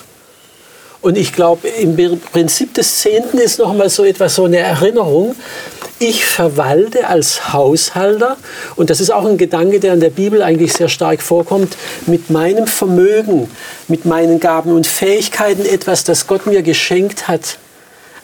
[1.01, 5.35] Und ich glaube, im Prinzip des Zehnten ist noch mal so etwas, so eine Erinnerung.
[6.01, 8.37] Ich verwalte als Haushalter,
[8.77, 11.75] und das ist auch ein Gedanke, der in der Bibel eigentlich sehr stark vorkommt,
[12.07, 13.51] mit meinem Vermögen,
[13.89, 17.57] mit meinen Gaben und Fähigkeiten etwas, das Gott mir geschenkt hat,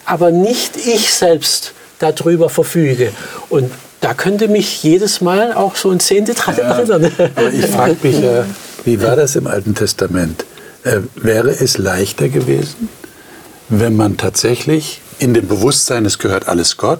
[0.05, 3.11] aber nicht ich selbst darüber verfüge.
[3.49, 7.11] Und da könnte mich jedes Mal auch so ein Zehnte dran Ja, erinnern.
[7.35, 8.43] aber ich frage mich, äh,
[8.85, 10.45] wie war das im Alten Testament?
[10.83, 12.87] Äh, wäre es leichter gewesen,
[13.67, 16.99] wenn man tatsächlich in dem Bewusstsein, es gehört alles Gott,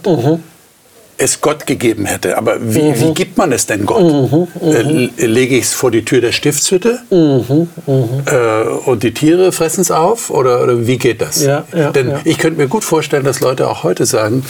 [1.18, 2.38] es Gott gegeben hätte.
[2.38, 4.47] Aber wie, wie gibt man es denn Gott?
[4.61, 9.82] Äh, l- lege ich es vor die Tür der Stiftshütte äh, und die Tiere fressen
[9.82, 10.30] es auf?
[10.30, 11.41] Oder, oder wie geht das?
[11.43, 12.20] Ja, ja, Denn ja.
[12.26, 14.43] ich könnte mir gut vorstellen, dass Leute auch heute sagen,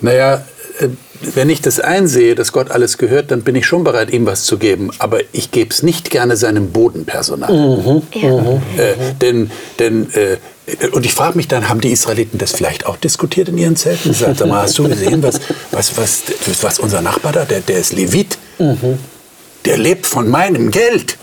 [0.00, 0.42] naja,
[0.80, 0.88] äh,
[1.20, 4.44] wenn ich das einsehe, dass Gott alles gehört, dann bin ich schon bereit, ihm was
[4.44, 4.90] zu geben.
[4.98, 7.52] Aber ich gebe es nicht gerne seinem Bodenpersonal.
[8.14, 8.82] Ja.
[8.82, 10.36] Äh, denn, denn äh,
[10.92, 14.12] und ich frage mich dann, haben die Israeliten das vielleicht auch diskutiert in ihren Zelten?
[14.12, 15.40] Sag mal, hast du gesehen, was,
[15.70, 16.22] was, was,
[16.62, 18.36] was unser Nachbar da, der, der ist Levit,
[19.64, 21.16] der lebt von meinem Geld.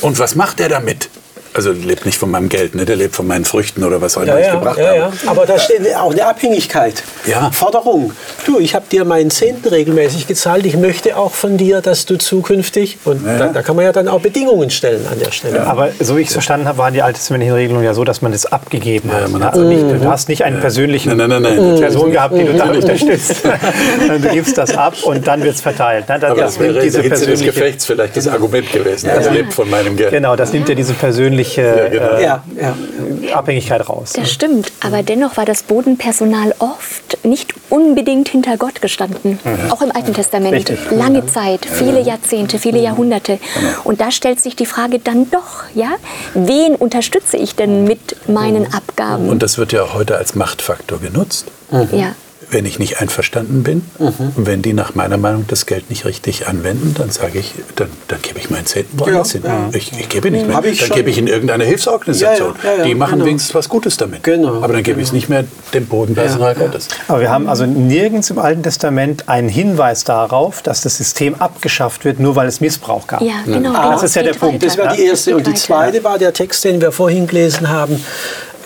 [0.00, 1.08] Und was macht er damit?
[1.56, 2.84] Also lebt nicht von meinem Geld, ne?
[2.84, 4.96] der lebt von meinen Früchten oder was auch immer Ja, ich ja, gebracht ja, habe.
[4.98, 5.12] ja.
[5.26, 7.02] Aber da steht auch eine Abhängigkeit.
[7.26, 7.50] Ja.
[7.50, 8.12] Forderung.
[8.44, 10.66] Du, ich habe dir meinen Zehnten regelmäßig gezahlt.
[10.66, 12.98] Ich möchte auch von dir, dass du zukünftig.
[13.04, 13.38] Und Ja.
[13.38, 15.66] da, da kann man ja dann auch Bedingungen stellen an der Stelle.
[15.66, 18.32] Aber so wie ich es verstanden habe, waren die alttestamentlichen Regelungen ja so, dass man
[18.32, 19.30] das abgegeben hat.
[19.30, 21.80] man hat also nicht, du hast nicht einen persönlichen Nein, nein, nein, nein.
[21.80, 23.36] Person gehabt, die du dann unterstützt.
[23.98, 26.06] Sondern du gibst das ab und dann wird es verteilt.
[26.08, 26.18] Ne?
[26.18, 29.08] Das, Aber das das wäre diese der Hitze des Gefechts vielleicht das Argument gewesen.
[29.08, 30.10] Er lebt von meinem Geld.
[30.10, 32.18] genau, das nimmt ja diese persönliche genau.
[32.18, 32.76] ja, ja.
[33.22, 34.12] äh, Abhängigkeit raus.
[34.14, 39.38] Das stimmt, aber dennoch war das Bodenpersonal oft nicht unbedingt hinter Gott gestanden.
[39.70, 40.54] Auch im Alten Testament.
[40.54, 40.78] Richtig.
[40.90, 43.38] Lange Zeit, viele Jahrzehnte, viele Jahrhunderte.
[43.84, 45.96] Und da stellt sich die Frage dann doch, ja,
[46.34, 49.28] wen unterstütze ich denn mit meinen Abgaben?
[49.28, 51.46] Und das wird ja auch heute als Machtfaktor genutzt.
[51.92, 52.14] ja.
[52.48, 56.46] Wenn ich nicht einverstanden bin, und wenn die nach meiner Meinung das Geld nicht richtig
[56.46, 59.50] anwenden, dann sage ich, dann, dann gebe ich meinen Zehnten woanders Ja, hin.
[59.72, 59.76] ja.
[59.76, 60.56] Ich, ich gebe nicht mehr.
[60.56, 62.54] Hab ich dann gebe ich in irgendeine Hilfsorganisation.
[62.62, 63.24] Ja, ja, ja, ja, die machen genau.
[63.26, 64.22] wenigstens was Gutes damit.
[64.22, 65.44] Genau, Aber dann gebe ich es nicht mehr
[65.74, 66.66] dem Bodenpersonal Ja, ja.
[66.66, 66.88] Gottes.
[67.08, 72.04] Aber wir haben also nirgends im Alten Testament einen Hinweis darauf, dass das System abgeschafft
[72.04, 73.22] wird, nur weil es Missbrauch gab.
[73.22, 73.70] Ja, genau.
[73.70, 73.90] Ah, genau.
[73.92, 74.62] das ist ja der Punkt.
[74.62, 75.34] Das war die erste.
[75.36, 78.02] Und die zweite war der Text, den wir vorhin gelesen haben,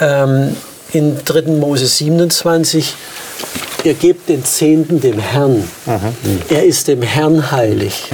[0.00, 0.54] ähm,
[0.92, 1.42] in 3.
[1.52, 2.94] Mose 27.
[3.84, 5.68] Ihr gebt den Zehnten dem Herrn.
[6.50, 8.10] Er ist dem Herrn heilig.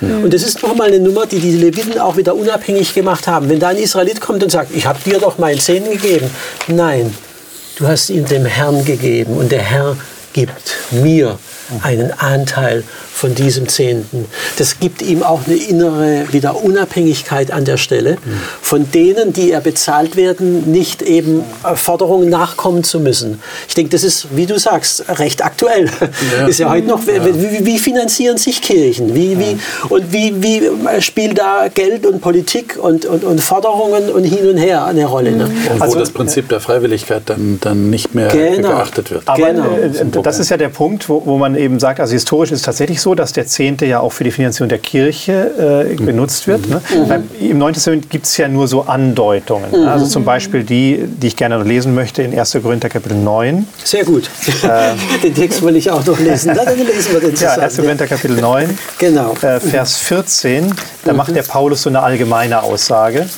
[0.00, 3.48] Und das ist nochmal eine Nummer, die die Leviten auch wieder unabhängig gemacht haben.
[3.48, 6.30] Wenn da ein Israelit kommt und sagt, ich habe dir doch meinen Zehnten gegeben.
[6.68, 7.12] Nein,
[7.76, 9.96] du hast ihn dem Herrn gegeben und der Herr
[10.32, 11.38] gibt mir
[11.82, 14.26] einen Anteil von diesem Zehnten.
[14.58, 18.16] Das gibt ihm auch eine innere wieder Unabhängigkeit an der Stelle,
[18.60, 23.40] von denen, die er bezahlt werden, nicht eben äh, Forderungen nachkommen zu müssen.
[23.68, 25.88] Ich denke, das ist, wie du sagst, recht aktuell.
[26.48, 29.14] Ist ja heute noch, wie, wie, wie finanzieren sich Kirchen?
[29.14, 29.58] Wie, wie,
[29.88, 34.48] und wie, wie äh, spielt da Geld und Politik und, und, und Forderungen und hin
[34.48, 35.32] und her eine Rolle?
[35.32, 35.50] Ne?
[35.72, 38.68] Und Also- wo das Prinzip der Freiwilligkeit dann, dann nicht mehr Genau.
[38.70, 39.22] geachtet wird.
[39.26, 39.76] Aber Genau.
[39.76, 42.64] äh, das ist ja der Punkt, wo, wo man eben sagt, also historisch ist es
[42.64, 46.68] tatsächlich so, dass der Zehnte ja auch für die Finanzierung der Kirche äh, benutzt wird.
[46.68, 46.80] Ne?
[47.08, 49.70] Weil Im Neuen Testament gibt es ja nur so Andeutungen.
[49.70, 49.90] ne?
[49.90, 52.58] Also zum Beispiel die, die ich gerne noch lesen möchte in 1.
[52.62, 53.66] Korinther Kapitel 9.
[53.84, 54.28] Sehr gut.
[55.22, 56.54] den Text will ich auch noch lesen.
[56.54, 57.60] Dann lesen wir den Ja, zusammen.
[57.62, 57.76] 1.
[57.76, 59.34] Korinther Kapitel 9, Genau.
[59.42, 60.74] äh, Vers 14.
[61.04, 63.28] Da macht der Paulus so eine allgemeine Aussage.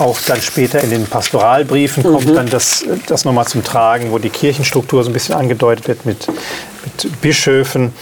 [0.00, 4.30] Auch dann später in den Pastoralbriefen kommt dann das, das nochmal zum Tragen, wo die
[4.30, 7.92] Kirchenstruktur so ein bisschen angedeutet wird mit, mit Bischöfen,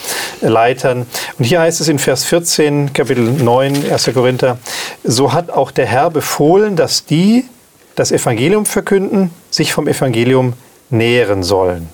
[0.40, 1.06] äh, Leitern.
[1.38, 4.10] Und hier heißt es in Vers 14, Kapitel 9, 1.
[4.14, 4.58] Korinther,
[5.02, 7.46] so hat auch der Herr befohlen, dass die
[7.96, 10.52] das Evangelium verkünden, sich vom Evangelium
[10.90, 11.88] nähren sollen.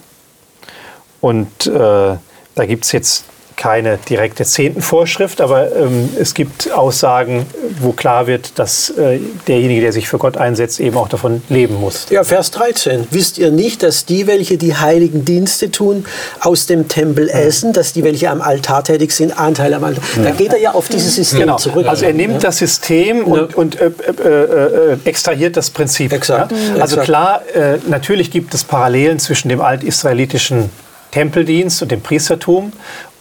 [1.23, 3.25] Und äh, da gibt es jetzt
[3.57, 7.47] keine direkte Zehntenvorschrift, aber ähm, es gibt Aussagen,
[7.81, 11.77] wo klar wird, dass äh, derjenige, der sich für Gott einsetzt, eben auch davon leben
[11.81, 12.07] muss.
[12.11, 13.07] Ja, Vers 13.
[13.11, 16.05] Wisst ihr nicht, dass die, welche die heiligen Dienste tun,
[16.41, 20.03] aus dem Tempel essen, dass die, welche am Altar tätig sind, Anteil am Altar.
[20.23, 21.57] Da geht er ja auf dieses System Genau.
[21.57, 21.87] zurück.
[21.87, 26.13] Also er nimmt das System und, und äh, äh, äh, extrahiert das Prinzip.
[26.13, 26.53] Exakt.
[26.53, 26.57] Ja?
[26.57, 26.81] Mhm.
[26.83, 27.05] Also Exakt.
[27.07, 30.71] klar, äh, natürlich gibt es Parallelen zwischen dem altisraelitischen
[31.13, 32.73] Tempeldienst und dem Priestertum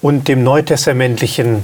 [0.04, 1.64] und dem neutestamentlichen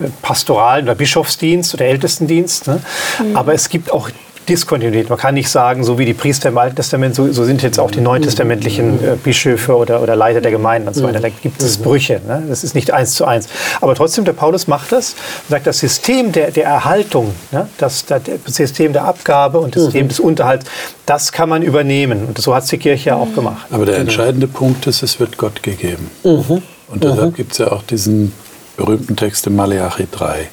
[0.00, 2.68] äh, Pastoralen oder Bischofsdienst oder Ältestendienst.
[2.68, 2.80] Ne?
[3.18, 3.36] Mhm.
[3.36, 4.08] Aber es gibt auch
[4.48, 5.10] Diskontinuität.
[5.10, 7.78] Man kann nicht sagen, so wie die Priester im Alten Testament, so, so sind jetzt
[7.78, 11.20] auch die neutestamentlichen äh, Bischöfe oder, oder Leiter der Gemeinden und so weiter.
[11.20, 12.20] Da gibt es Brüche.
[12.26, 12.44] Ne?
[12.48, 13.48] Das ist nicht eins zu eins.
[13.80, 17.68] Aber trotzdem, der Paulus macht das und sagt, das System der, der Erhaltung, ne?
[17.78, 20.08] das, das System der Abgabe und das System mhm.
[20.08, 20.66] des Unterhalts,
[21.04, 22.24] das kann man übernehmen.
[22.26, 23.66] Und so hat es die Kirche auch gemacht.
[23.70, 26.10] Aber der entscheidende Punkt ist, es wird Gott gegeben.
[26.24, 26.62] Mhm.
[26.88, 27.34] Und deshalb mhm.
[27.34, 28.32] gibt es ja auch diesen
[28.76, 30.48] berühmten Text in Malachi 3.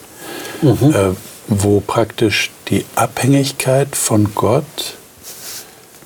[0.61, 0.93] Mhm.
[0.93, 1.11] Äh,
[1.47, 4.97] wo praktisch die Abhängigkeit von Gott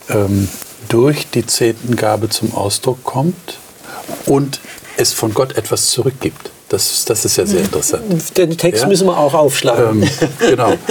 [0.10, 0.50] ähm,
[0.90, 3.58] durch die Zehntengabe zum Ausdruck kommt
[4.26, 4.60] und
[4.98, 6.52] es von Gott etwas zurückgibt.
[6.70, 8.38] Das, das ist ja sehr interessant.
[8.38, 8.88] Den Text ja?
[8.88, 10.04] müssen wir auch aufschlagen.
[10.04, 10.10] Ähm,
[10.40, 10.74] genau.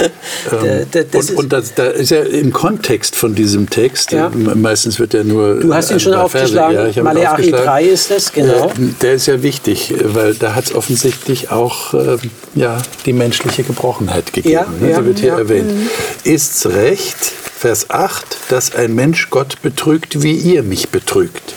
[0.51, 4.29] Ähm, da, da, und und das, da ist ja im Kontext von diesem Text, ja.
[4.29, 5.55] meistens wird ja nur.
[5.55, 6.93] Du hast ihn schon aufgeschlagen.
[6.93, 8.67] Ja, Maleachi 3 ist das, genau.
[8.67, 8.71] Äh,
[9.01, 12.17] der ist ja wichtig, weil da hat es offensichtlich auch äh,
[12.55, 14.53] ja, die menschliche Gebrochenheit gegeben.
[14.53, 14.91] Ja, ne?
[14.91, 15.71] ja, wird hier erwähnt.
[15.73, 15.89] Mhm.
[16.23, 17.17] Ist's recht,
[17.57, 21.53] Vers 8, dass ein Mensch Gott betrügt, wie ihr mich betrügt?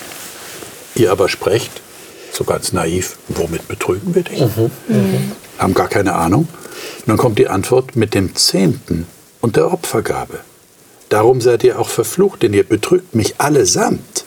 [0.95, 1.82] Ihr aber sprecht,
[2.33, 4.41] so ganz naiv, womit betrügen wir dich?
[4.41, 4.71] Mhm.
[4.89, 5.33] Mhm.
[5.59, 6.49] Haben gar keine Ahnung.
[7.01, 9.07] Und dann kommt die Antwort mit dem Zehnten
[9.41, 10.41] und der Opfergabe.
[11.09, 14.25] Darum seid ihr auch verflucht, denn ihr betrügt mich allesamt.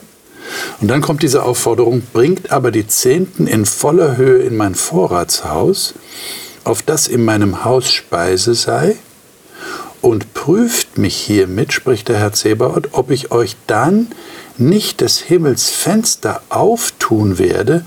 [0.79, 5.95] Und dann kommt diese Aufforderung, bringt aber die Zehnten in voller Höhe in mein Vorratshaus,
[6.63, 8.97] auf das in meinem Haus Speise sei,
[10.01, 14.09] und prüft mich hiermit, spricht der Herr Zebaoth, ob ich euch dann
[14.57, 17.85] nicht des Himmels Fenster auftun werde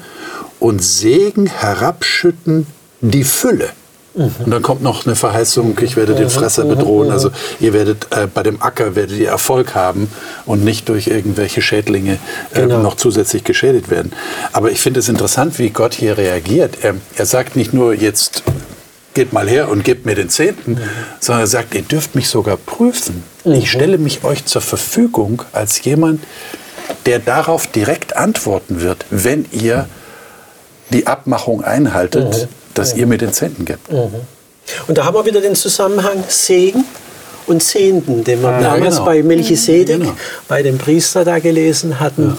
[0.60, 2.66] und Segen herabschütten
[3.00, 3.70] die Fülle.
[4.14, 4.30] Mhm.
[4.44, 6.30] Und dann kommt noch eine Verheißung, ich werde den mhm.
[6.30, 6.70] Fresser mhm.
[6.70, 7.10] bedrohen.
[7.10, 10.10] Also ihr werdet äh, bei dem Acker werdet ihr Erfolg haben
[10.46, 12.18] und nicht durch irgendwelche Schädlinge
[12.52, 12.82] äh, genau.
[12.82, 14.12] noch zusätzlich geschädigt werden.
[14.52, 16.78] Aber ich finde es interessant, wie Gott hier reagiert.
[16.82, 18.42] Er, er sagt nicht nur jetzt
[19.14, 20.80] geht mal her und gebt mir den Zehnten, mhm.
[21.20, 23.24] sondern er sagt, ihr dürft mich sogar prüfen.
[23.44, 23.52] Mhm.
[23.54, 26.22] Ich stelle mich euch zur Verfügung als jemand,
[27.06, 29.88] der darauf direkt antworten wird, wenn ihr
[30.90, 32.48] die Abmachung einhaltet, mhm.
[32.74, 33.90] dass ihr mir den Zehnten gebt.
[33.90, 34.14] Mhm.
[34.86, 36.84] Und da haben wir wieder den Zusammenhang Segen
[37.46, 39.06] und Zehnten, den wir ja, damals genau.
[39.06, 40.16] bei Melchisedek, genau.
[40.46, 42.28] bei dem Priester da gelesen hatten.
[42.28, 42.36] Ja.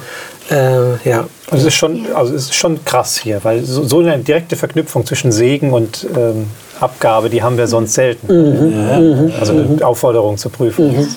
[0.51, 1.27] Äh, ja.
[1.49, 4.55] Also es ist schon, also es ist schon krass hier, weil so, so eine direkte
[4.55, 6.47] Verknüpfung zwischen Segen und ähm,
[6.79, 8.27] Abgabe, die haben wir sonst selten.
[8.27, 8.87] Mhm.
[8.89, 8.99] Ja.
[8.99, 9.33] Mhm.
[9.39, 10.95] Also eine Aufforderung zur Prüfung.
[10.95, 11.07] Mhm.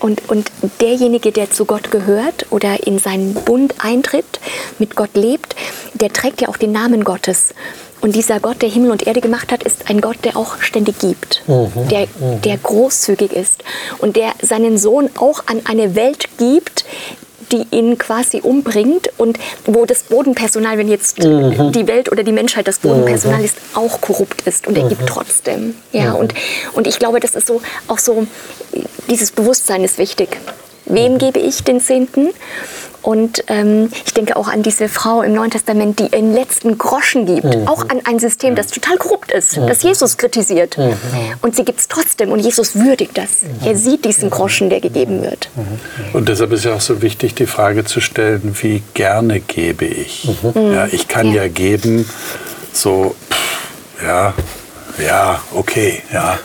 [0.00, 0.50] Und, und
[0.80, 4.40] derjenige, der zu Gott gehört oder in seinen Bund eintritt,
[4.78, 5.56] mit Gott lebt,
[5.94, 7.54] der trägt ja auch den Namen Gottes.
[8.02, 10.98] Und dieser Gott, der Himmel und Erde gemacht hat, ist ein Gott, der auch ständig
[10.98, 11.88] gibt, mhm.
[11.90, 12.06] Der,
[12.44, 13.64] der großzügig ist
[13.98, 16.84] und der seinen Sohn auch an eine Welt gibt,
[17.52, 21.72] die ihn quasi umbringt und wo das Bodenpersonal, wenn jetzt mhm.
[21.72, 23.44] die Welt oder die Menschheit das Bodenpersonal mhm.
[23.44, 24.88] ist, auch korrupt ist und er mhm.
[24.90, 25.74] gibt trotzdem.
[25.92, 26.16] Ja, mhm.
[26.16, 26.34] und,
[26.74, 28.26] und ich glaube, das ist so auch so,
[29.08, 30.38] dieses Bewusstsein ist wichtig.
[30.86, 31.18] Wem mhm.
[31.18, 32.30] gebe ich den Zehnten?
[33.06, 37.24] Und ähm, ich denke auch an diese Frau im Neuen Testament, die den letzten Groschen
[37.24, 37.44] gibt.
[37.44, 37.68] Mhm.
[37.68, 39.68] Auch an ein System, das total korrupt ist, mhm.
[39.68, 40.76] das Jesus kritisiert.
[40.76, 40.94] Mhm.
[41.40, 43.42] Und sie gibt es trotzdem und Jesus würdigt das.
[43.64, 45.50] Er sieht diesen Groschen, der gegeben wird.
[46.14, 50.28] Und deshalb ist ja auch so wichtig, die Frage zu stellen, wie gerne gebe ich?
[50.54, 50.72] Mhm.
[50.72, 52.10] Ja, ich kann ja, ja geben,
[52.72, 54.34] so, pff, ja,
[55.04, 56.38] ja, okay, ja,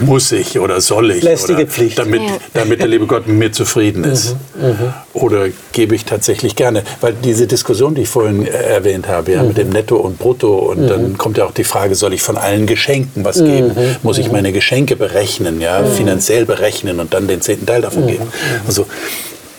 [0.00, 1.22] muss ich oder soll ich?
[1.22, 1.98] Lästige oder Pflicht.
[1.98, 2.36] Damit, ja.
[2.54, 4.36] damit der liebe Gott mit mir zufrieden ist.
[4.54, 6.82] Mhm, mhm, oder gebe ich tatsächlich gerne?
[7.00, 9.48] Weil diese Diskussion, die ich vorhin äh, erwähnt habe, ja, mhm.
[9.48, 10.88] mit dem Netto und Brutto, und mhm.
[10.88, 13.68] dann kommt ja auch die Frage, soll ich von allen Geschenken was geben?
[13.68, 14.32] Mhm, muss ich mhm.
[14.32, 18.24] meine Geschenke berechnen, ja, finanziell berechnen und dann den zehnten Teil davon geben?
[18.66, 18.86] Also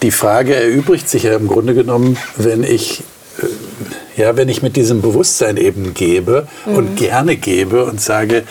[0.02, 3.04] die Frage erübrigt sich ja im Grunde genommen, wenn ich
[4.18, 6.76] ja, wenn ich mit diesem Bewusstsein eben gebe mhm.
[6.76, 8.44] und gerne gebe und sage,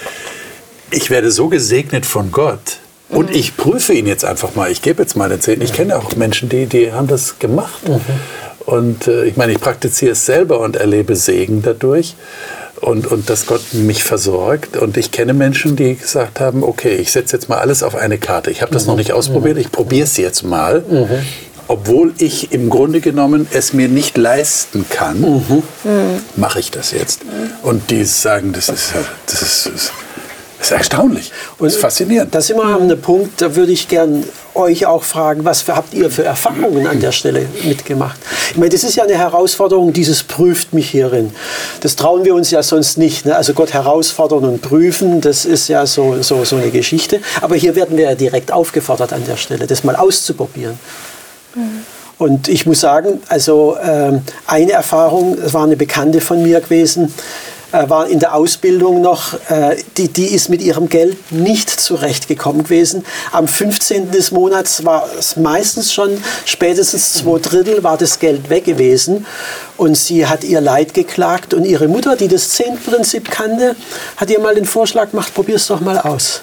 [0.90, 2.78] ich werde so gesegnet von Gott
[3.10, 3.36] und mhm.
[3.36, 5.64] ich prüfe ihn jetzt einfach mal, ich gebe jetzt mal den Zehnten.
[5.64, 7.86] Ich kenne auch Menschen, die, die haben das gemacht.
[7.88, 8.00] Mhm.
[8.60, 12.16] Und äh, ich meine, ich praktiziere es selber und erlebe Segen dadurch.
[12.80, 14.76] Und, und dass Gott mich versorgt.
[14.76, 18.18] Und ich kenne Menschen, die gesagt haben, okay, ich setze jetzt mal alles auf eine
[18.18, 18.50] Karte.
[18.50, 18.90] Ich habe das mhm.
[18.90, 20.84] noch nicht ausprobiert, ich probiere es jetzt mal.
[20.88, 21.18] Mhm
[21.68, 25.62] obwohl ich im Grunde genommen es mir nicht leisten kann, mhm.
[26.36, 27.20] mache ich das jetzt.
[27.62, 28.94] Und die sagen, das ist,
[29.26, 29.70] das ist,
[30.58, 31.30] das ist erstaunlich.
[31.58, 32.34] Und das ist faszinierend.
[32.34, 35.94] Da sind wir an einem Punkt, da würde ich gern euch auch fragen, was habt
[35.94, 38.18] ihr für Erfahrungen an der Stelle mitgemacht?
[38.50, 41.32] Ich meine, das ist ja eine Herausforderung, dieses prüft mich hierin.
[41.80, 43.26] Das trauen wir uns ja sonst nicht.
[43.26, 43.36] Ne?
[43.36, 47.20] Also Gott herausfordern und prüfen, das ist ja so, so, so eine Geschichte.
[47.40, 50.78] Aber hier werden wir ja direkt aufgefordert an der Stelle, das mal auszuprobieren.
[52.18, 57.14] Und ich muss sagen, also äh, eine Erfahrung, es war eine Bekannte von mir gewesen,
[57.70, 62.64] äh, war in der Ausbildung noch, äh, die, die ist mit ihrem Geld nicht zurechtgekommen
[62.64, 63.04] gewesen.
[63.30, 64.10] Am 15.
[64.10, 66.10] des Monats war es meistens schon,
[66.44, 69.26] spätestens zwei Drittel war das Geld weg gewesen.
[69.76, 73.76] Und sie hat ihr Leid geklagt und ihre Mutter, die das Zehntprinzip kannte,
[74.16, 76.42] hat ihr mal den Vorschlag gemacht, probier es doch mal aus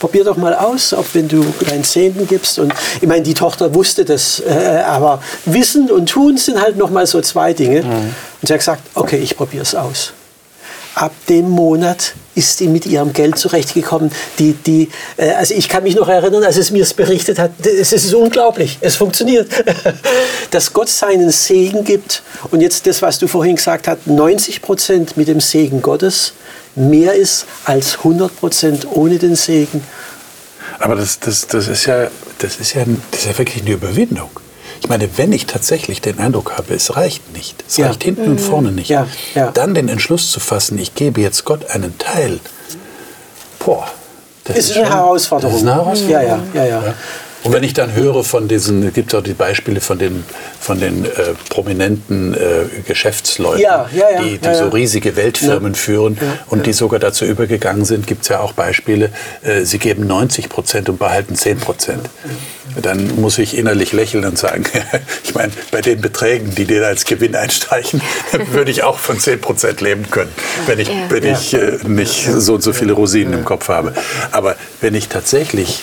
[0.00, 2.58] probier doch mal aus, ob wenn du deinen Zehnten gibst.
[2.58, 6.90] Und ich meine, die Tochter wusste das, äh, aber Wissen und Tun sind halt noch
[6.90, 7.82] mal so zwei Dinge.
[7.82, 7.92] Mhm.
[7.92, 10.12] Und sie hat gesagt, okay, ich probiere es aus
[10.94, 14.10] ab dem Monat ist sie mit ihrem Geld zurechtgekommen.
[14.38, 17.52] Die, die, äh, also ich kann mich noch erinnern, als es mir es berichtet hat,
[17.64, 19.48] es ist unglaublich, es funktioniert.
[20.50, 25.16] Dass Gott seinen Segen gibt und jetzt das, was du vorhin gesagt hast, 90 Prozent
[25.16, 26.34] mit dem Segen Gottes
[26.74, 29.82] mehr ist als 100 Prozent ohne den Segen.
[30.78, 32.08] Aber das, das, das, ist ja,
[32.38, 34.30] das, ist ja, das ist ja wirklich eine Überwindung.
[34.80, 37.88] Ich meine, wenn ich tatsächlich den Eindruck habe, es reicht nicht, es ja.
[37.88, 38.30] reicht hinten mhm.
[38.32, 39.06] und vorne nicht, ja.
[39.34, 39.50] Ja.
[39.50, 42.40] dann den Entschluss zu fassen, ich gebe jetzt Gott einen Teil,
[43.58, 43.86] boah,
[44.44, 45.52] das ist, ist eine Herausforderung.
[45.52, 46.42] Das ist eine Herausforderung.
[46.54, 46.94] Ja, ja, ja, ja.
[47.42, 50.24] Und wenn ich dann höre von diesen, es gibt auch die Beispiele von den,
[50.60, 51.08] von den äh,
[51.48, 56.18] prominenten äh, Geschäftsleuten, ja, ja, ja, die, die so riesige Weltfirmen führen
[56.48, 59.10] und die sogar dazu übergegangen sind, gibt es ja auch Beispiele,
[59.42, 62.10] äh, sie geben 90 Prozent und behalten 10 Prozent.
[62.80, 64.64] Dann muss ich innerlich lächeln und sagen,
[65.24, 68.00] ich meine, bei den Beträgen, die dir als Gewinn einstreichen,
[68.52, 70.32] würde ich auch von 10 Prozent leben können,
[70.66, 73.94] wenn ich, wenn ich äh, nicht so und so viele Rosinen im Kopf habe.
[74.32, 75.82] Aber wenn ich tatsächlich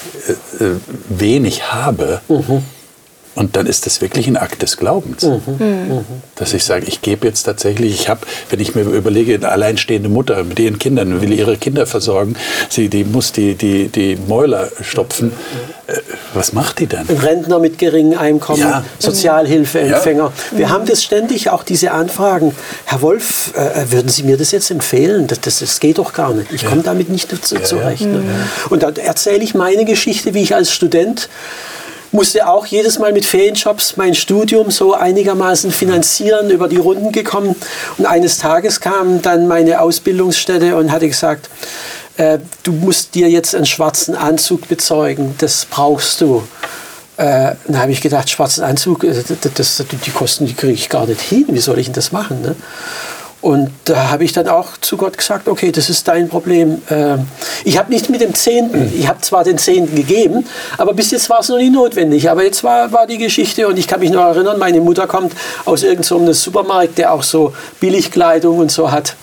[0.60, 0.76] äh, äh,
[1.10, 2.64] wenig habe, mhm.
[3.38, 5.24] Und dann ist das wirklich ein Akt des Glaubens.
[5.24, 5.42] Mhm.
[5.60, 6.06] Mhm.
[6.36, 10.10] Dass ich sage, ich gebe jetzt tatsächlich, ich habe, wenn ich mir überlege, eine alleinstehende
[10.10, 12.36] Mutter mit ihren Kindern, will ihre Kinder versorgen,
[12.70, 15.32] sie die muss die, die, die Mäuler stopfen.
[15.86, 15.98] Äh,
[16.34, 17.06] was macht die dann?
[17.08, 18.84] Rentner mit geringem Einkommen, ja.
[18.98, 20.32] Sozialhilfeempfänger.
[20.52, 20.58] Ja.
[20.58, 22.56] Wir haben das ständig, auch diese Anfragen.
[22.86, 25.28] Herr Wolf, äh, würden Sie mir das jetzt empfehlen?
[25.28, 26.52] Das, das, das geht doch gar nicht.
[26.52, 26.70] Ich ja.
[26.70, 28.02] komme damit nicht zurecht.
[28.02, 28.24] Ne?
[28.70, 31.30] Und dann erzähle ich meine Geschichte, wie ich als Student
[32.12, 37.56] musste auch jedes Mal mit Ferienjobs mein Studium so einigermaßen finanzieren, über die Runden gekommen.
[37.98, 41.50] Und eines Tages kam dann meine Ausbildungsstätte und hatte gesagt,
[42.18, 46.44] äh, du musst dir jetzt einen schwarzen Anzug bezeugen, das brauchst du.
[47.18, 50.90] Äh, dann habe ich gedacht, schwarzen Anzug, äh, das, das, die Kosten, die kriege ich
[50.90, 52.42] gar nicht hin, wie soll ich denn das machen?
[52.42, 52.56] Ne?
[53.48, 56.82] Und da habe ich dann auch zu Gott gesagt, okay, das ist dein Problem.
[56.90, 57.30] Ähm,
[57.64, 60.46] ich habe nicht mit dem Zehnten, ich habe zwar den Zehnten gegeben,
[60.78, 62.30] aber bis jetzt war es noch nie notwendig.
[62.30, 65.32] Aber jetzt war, war die Geschichte und ich kann mich noch erinnern, meine Mutter kommt
[65.64, 69.16] aus irgendeinem so Supermarkt, der auch so Billigkleidung und so hat.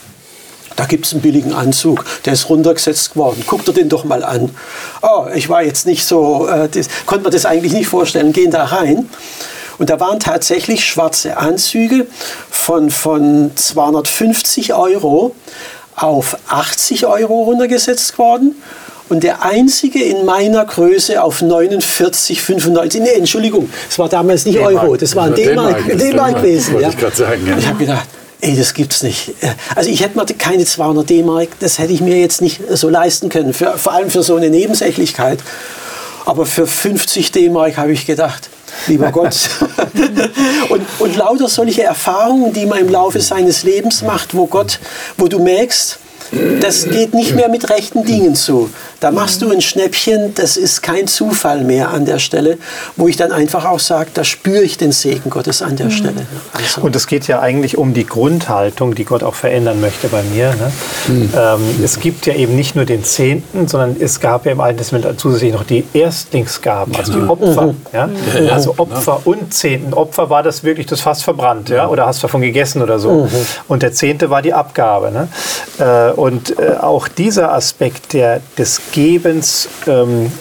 [0.75, 3.45] Da gibt es einen billigen Anzug, der ist runtergesetzt worden.
[3.47, 4.49] Guckt er den doch mal an.
[5.03, 8.33] Oh, ich war jetzt nicht so, äh, das, konnte mir das eigentlich nicht vorstellen.
[8.33, 9.07] Gehen da rein.
[9.79, 12.07] Und da waren tatsächlich schwarze Anzüge
[12.51, 15.35] von, von 250 Euro
[15.97, 18.55] auf 80 Euro runtergesetzt worden.
[19.09, 23.01] Und der einzige in meiner Größe auf 49,95.
[23.01, 26.81] Nee, Entschuldigung, es war damals nicht Euro, das war ein D-Mark gewesen.
[26.81, 26.89] Ja.
[26.89, 27.59] Ich, sagen, ja.
[27.59, 28.09] ich habe gedacht,
[28.41, 29.35] ey, das gibt's nicht.
[29.75, 33.29] Also ich hätte mir keine 200 D-Mark, das hätte ich mir jetzt nicht so leisten
[33.29, 35.41] können, für, vor allem für so eine Nebensächlichkeit.
[36.25, 38.49] Aber für 50 D-Mark habe ich gedacht,
[38.87, 39.49] lieber Gott.
[40.69, 44.81] und, und lauter solche Erfahrungen, die man im Laufe seines Lebens macht, wo Gott,
[45.17, 45.99] wo du merkst,
[46.61, 48.71] das geht nicht mehr mit rechten Dingen zu.
[49.01, 52.59] Da machst du ein Schnäppchen, das ist kein Zufall mehr an der Stelle,
[52.97, 55.91] wo ich dann einfach auch sage, da spüre ich den Segen Gottes an der mhm.
[55.91, 56.27] Stelle.
[56.53, 56.81] Also.
[56.81, 60.55] Und es geht ja eigentlich um die Grundhaltung, die Gott auch verändern möchte bei mir.
[60.55, 60.73] Ne?
[61.09, 61.31] Mhm.
[61.37, 64.79] Ähm, es gibt ja eben nicht nur den Zehnten, sondern es gab ja im Alten
[64.79, 67.31] Testament zusätzlich noch die Erstlingsgaben, also die mhm.
[67.31, 67.67] Opfer.
[67.67, 67.77] Mhm.
[67.93, 68.09] Ja?
[68.51, 69.93] Also Opfer und Zehnten.
[69.93, 71.89] Opfer war das wirklich, das fast verbrannt, ja?
[71.89, 73.25] oder hast du davon gegessen oder so.
[73.25, 73.31] Mhm.
[73.69, 75.11] Und der Zehnte war die Abgabe.
[75.11, 75.29] Ne?
[75.79, 80.33] Äh, und äh, auch dieser Aspekt der, des Gebens, ähm,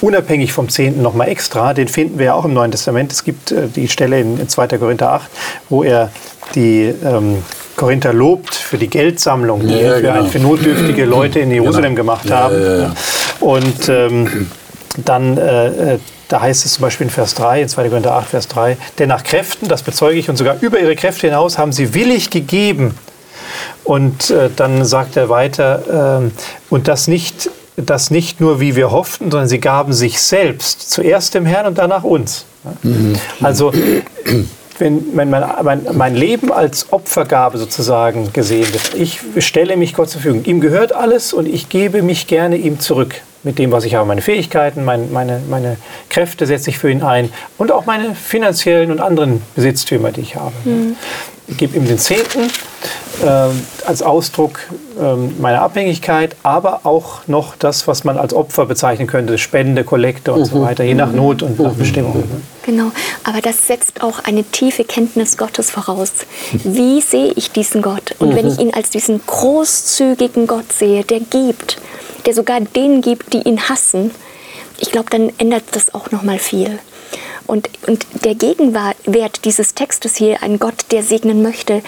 [0.00, 3.12] unabhängig vom Zehnten nochmal extra, den finden wir ja auch im Neuen Testament.
[3.12, 4.68] Es gibt äh, die Stelle in, in 2.
[4.78, 5.30] Korinther 8,
[5.68, 6.10] wo er
[6.54, 7.42] die ähm,
[7.76, 10.24] Korinther lobt für die Geldsammlung, die ja, für, genau.
[10.24, 12.12] für notdürftige Leute in Jerusalem genau.
[12.12, 12.60] gemacht haben.
[12.60, 12.94] Ja, ja,
[13.40, 14.48] Und ähm,
[15.04, 15.98] dann äh, äh,
[16.28, 17.88] da heißt es zum Beispiel in Vers 3, in 2.
[17.88, 21.26] Korinther 8, Vers 3, denn nach Kräften, das bezeuge ich, und sogar über ihre Kräfte
[21.26, 22.94] hinaus haben sie willig gegeben,
[23.84, 26.30] und äh, dann sagt er weiter, äh,
[26.70, 31.34] und das nicht, das nicht nur, wie wir hofften, sondern sie gaben sich selbst, zuerst
[31.34, 32.44] dem Herrn und danach uns.
[32.82, 33.16] Mhm.
[33.40, 33.72] Also
[34.78, 40.20] wenn mein, mein, mein, Leben als Opfergabe sozusagen gesehen wird, ich stelle mich Gott zur
[40.20, 40.44] Verfügung.
[40.44, 43.22] Ihm gehört alles und ich gebe mich gerne ihm zurück.
[43.44, 44.06] mit dem, was ich habe.
[44.06, 45.76] Meine Fähigkeiten, mein, meine, meine
[46.08, 50.36] Kräfte setze ich für ihn ein und auch meine finanziellen und anderen Besitztümer, die ich
[50.36, 50.54] habe.
[50.64, 50.96] Mhm.
[51.46, 52.50] Ich gebe ihm den Zehnten
[53.86, 54.60] als Ausdruck
[55.00, 60.32] äh, meiner Abhängigkeit, aber auch noch das, was man als Opfer bezeichnen könnte, Spende, Kollekte
[60.32, 60.44] und mhm.
[60.44, 61.78] so weiter, je nach Not und nach mhm.
[61.78, 62.24] Bestimmung.
[62.64, 62.92] Genau,
[63.24, 66.12] aber das setzt auch eine tiefe Kenntnis Gottes voraus.
[66.52, 68.14] Wie sehe ich diesen Gott?
[68.18, 68.52] Und wenn mhm.
[68.52, 71.78] ich ihn als diesen großzügigen Gott sehe, der gibt,
[72.26, 74.10] der sogar denen gibt, die ihn hassen,
[74.78, 76.78] ich glaube, dann ändert das auch noch mal viel.
[77.46, 81.82] Und, und der Gegenwert dieses Textes hier, ein Gott, der segnen möchte,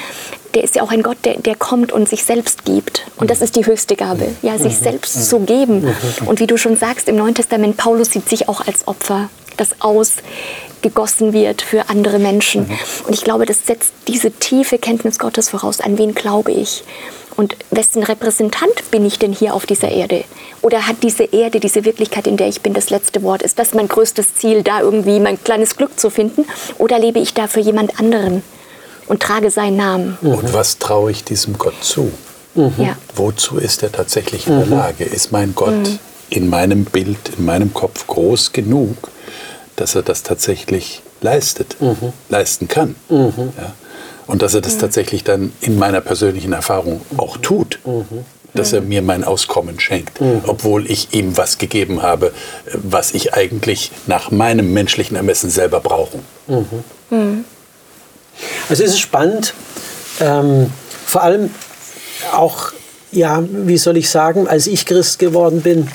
[0.55, 3.07] der ist ja auch ein Gott, der, der kommt und sich selbst gibt.
[3.17, 5.95] Und das ist die höchste Gabe, ja, sich selbst zu geben.
[6.27, 9.81] Und wie du schon sagst, im Neuen Testament, Paulus sieht sich auch als Opfer, das
[9.81, 12.71] ausgegossen wird für andere Menschen.
[13.07, 15.81] Und ich glaube, das setzt diese tiefe Kenntnis Gottes voraus.
[15.81, 16.85] An wen glaube ich?
[17.37, 20.25] Und wessen Repräsentant bin ich denn hier auf dieser Erde?
[20.63, 23.43] Oder hat diese Erde, diese Wirklichkeit, in der ich bin, das letzte Wort?
[23.43, 26.45] Ist das mein größtes Ziel, da irgendwie mein kleines Glück zu finden?
[26.77, 28.43] Oder lebe ich da für jemand anderen
[29.11, 30.17] und trage seinen Namen?
[30.23, 32.13] Und was traue ich diesem Gott zu?
[32.55, 32.73] Mhm.
[32.79, 32.97] Ja.
[33.17, 34.73] Wozu ist er tatsächlich in der mhm.
[34.73, 35.05] Lage?
[35.05, 35.99] Ist mein Gott mhm.
[36.31, 38.97] in meinem Bild, in meinem Kopf groß genug,
[39.75, 42.13] dass er das tatsächlich leistet, mhm.
[42.29, 42.95] leisten kann?
[43.09, 43.53] Mhm.
[43.59, 43.73] Ja?
[44.29, 44.81] Und dass er das mhm.
[44.81, 47.81] tatsächlich dann in meiner persönlichen Erfahrung auch tut.
[47.85, 48.25] Mhm.
[48.53, 50.43] Dass er mir mein Auskommen schenkt, mhm.
[50.45, 52.33] obwohl ich ihm was gegeben habe,
[52.75, 56.19] was ich eigentlich nach meinem menschlichen Ermessen selber brauche.
[56.49, 56.67] Mhm.
[57.11, 57.45] Mhm.
[58.69, 59.55] Also es ist spannend,
[60.21, 60.71] ähm,
[61.07, 61.51] vor allem
[62.33, 62.73] auch,
[63.13, 65.89] ja, wie soll ich sagen, als ich Christ geworden bin,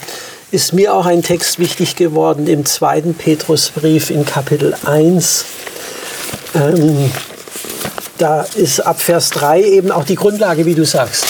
[0.51, 5.45] ist mir auch ein Text wichtig geworden im zweiten Petrusbrief in Kapitel 1.
[6.55, 7.11] Ähm,
[8.17, 11.25] da ist ab Vers 3 eben auch die Grundlage, wie du sagst.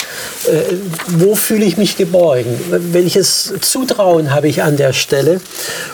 [0.45, 0.75] Äh,
[1.07, 2.59] wo fühle ich mich geborgen?
[2.69, 5.41] Welches Zutrauen habe ich an der Stelle?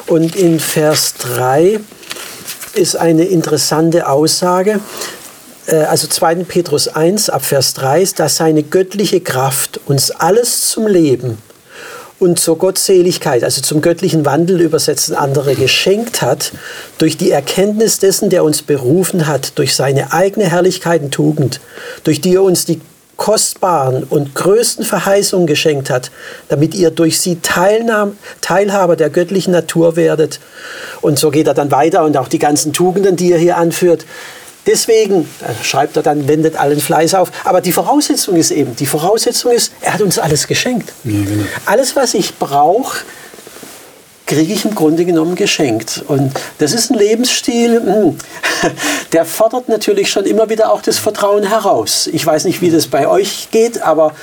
[0.07, 1.80] Und in Vers 3
[2.74, 4.80] ist eine interessante Aussage.
[5.67, 6.36] Äh, also 2.
[6.43, 11.38] Petrus 1 ab Vers 3 ist, dass seine göttliche Kraft uns alles zum Leben
[12.19, 16.51] und zur Gottseligkeit, also zum göttlichen Wandel übersetzen andere, geschenkt hat,
[16.99, 21.61] durch die Erkenntnis dessen, der uns berufen hat, durch seine eigene Herrlichkeit und Tugend,
[22.03, 22.80] durch die er uns die
[23.22, 26.09] kostbaren und größten Verheißungen geschenkt hat,
[26.49, 30.39] damit ihr durch sie Teilnahme, Teilhaber der göttlichen Natur werdet.
[31.01, 34.05] Und so geht er dann weiter und auch die ganzen Tugenden, die er hier anführt,
[34.67, 35.28] Deswegen
[35.63, 37.32] schreibt er dann, wendet allen Fleiß auf.
[37.45, 40.93] Aber die Voraussetzung ist eben, die Voraussetzung ist, er hat uns alles geschenkt.
[41.03, 41.45] Ja, genau.
[41.65, 42.99] Alles, was ich brauche,
[44.32, 46.03] kriege ich im Grunde genommen geschenkt.
[46.07, 48.17] Und das ist ein Lebensstil, hm,
[49.11, 52.07] der fordert natürlich schon immer wieder auch das Vertrauen heraus.
[52.11, 54.13] Ich weiß nicht, wie das bei euch geht, aber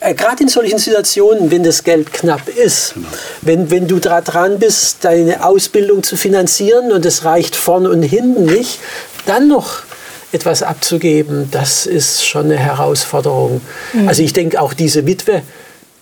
[0.00, 3.08] äh, gerade in solchen Situationen, wenn das Geld knapp ist, genau.
[3.42, 8.02] wenn, wenn du da dran bist, deine Ausbildung zu finanzieren und es reicht vorne und
[8.02, 8.78] hinten nicht,
[9.26, 9.82] dann noch
[10.32, 13.60] etwas abzugeben, das ist schon eine Herausforderung.
[13.92, 14.08] Mhm.
[14.08, 15.42] Also ich denke auch diese Witwe,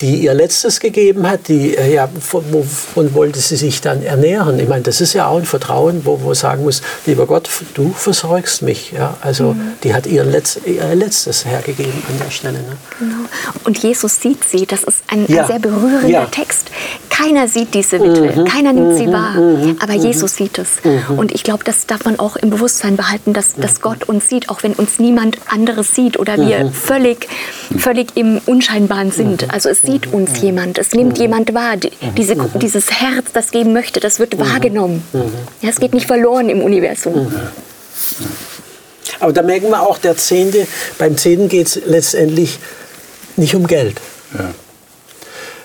[0.00, 4.58] die ihr letztes gegeben hat, die, äh, ja, wovon wollte sie sich dann ernähren?
[4.60, 7.92] Ich meine, das ist ja auch ein Vertrauen, wo man sagen muss, lieber Gott, du
[7.92, 8.92] versorgst mich.
[8.92, 9.16] Ja?
[9.20, 9.72] Also mhm.
[9.82, 12.58] die hat ihr, Letz-, ihr Letztes hergegeben an der Stelle.
[12.58, 12.76] Ne?
[12.98, 13.28] Genau.
[13.64, 15.42] Und Jesus sieht sie, das ist ein, ja.
[15.42, 16.26] ein sehr berührender ja.
[16.26, 16.70] Text.
[17.18, 18.44] Keiner sieht diese Witwe, mhm.
[18.44, 19.12] keiner nimmt sie mhm.
[19.12, 19.76] wahr, mhm.
[19.80, 20.04] aber mhm.
[20.04, 20.84] Jesus sieht es.
[20.84, 21.18] Mhm.
[21.18, 24.50] Und ich glaube, das darf man auch im Bewusstsein behalten, dass, dass Gott uns sieht,
[24.50, 27.28] auch wenn uns niemand anderes sieht oder wir völlig,
[27.76, 29.52] völlig im Unscheinbaren sind.
[29.52, 31.74] Also es sieht uns jemand, es nimmt jemand wahr.
[32.16, 35.02] Diese, dieses Herz, das geben möchte, das wird wahrgenommen.
[35.60, 37.32] Ja, es geht nicht verloren im Universum.
[39.18, 42.60] Aber da merken wir auch, der Zehnte, beim Zehnten geht es letztendlich
[43.36, 44.00] nicht um Geld.
[44.38, 44.50] Ja.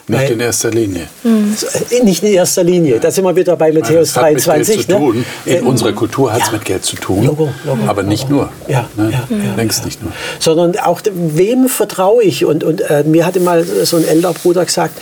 [0.07, 1.07] Nicht in erster Linie.
[1.23, 1.55] Mhm.
[2.03, 2.99] Nicht in erster Linie.
[2.99, 4.77] Da sind wir wieder bei Matthäus Meine, 23.
[4.77, 5.25] Mit Geld zu tun.
[5.45, 6.53] In äh, unserer Kultur hat es ja.
[6.53, 7.23] mit Geld zu tun.
[7.23, 8.43] Logo, Logo, aber nicht Logo.
[8.43, 8.49] nur.
[8.67, 9.11] Ja, ne?
[9.11, 10.11] ja, ja, Längst nicht nur.
[10.39, 12.43] Sondern auch, wem vertraue ich?
[12.43, 14.99] Und, und äh, mir hatte mal so ein älterer Bruder gesagt,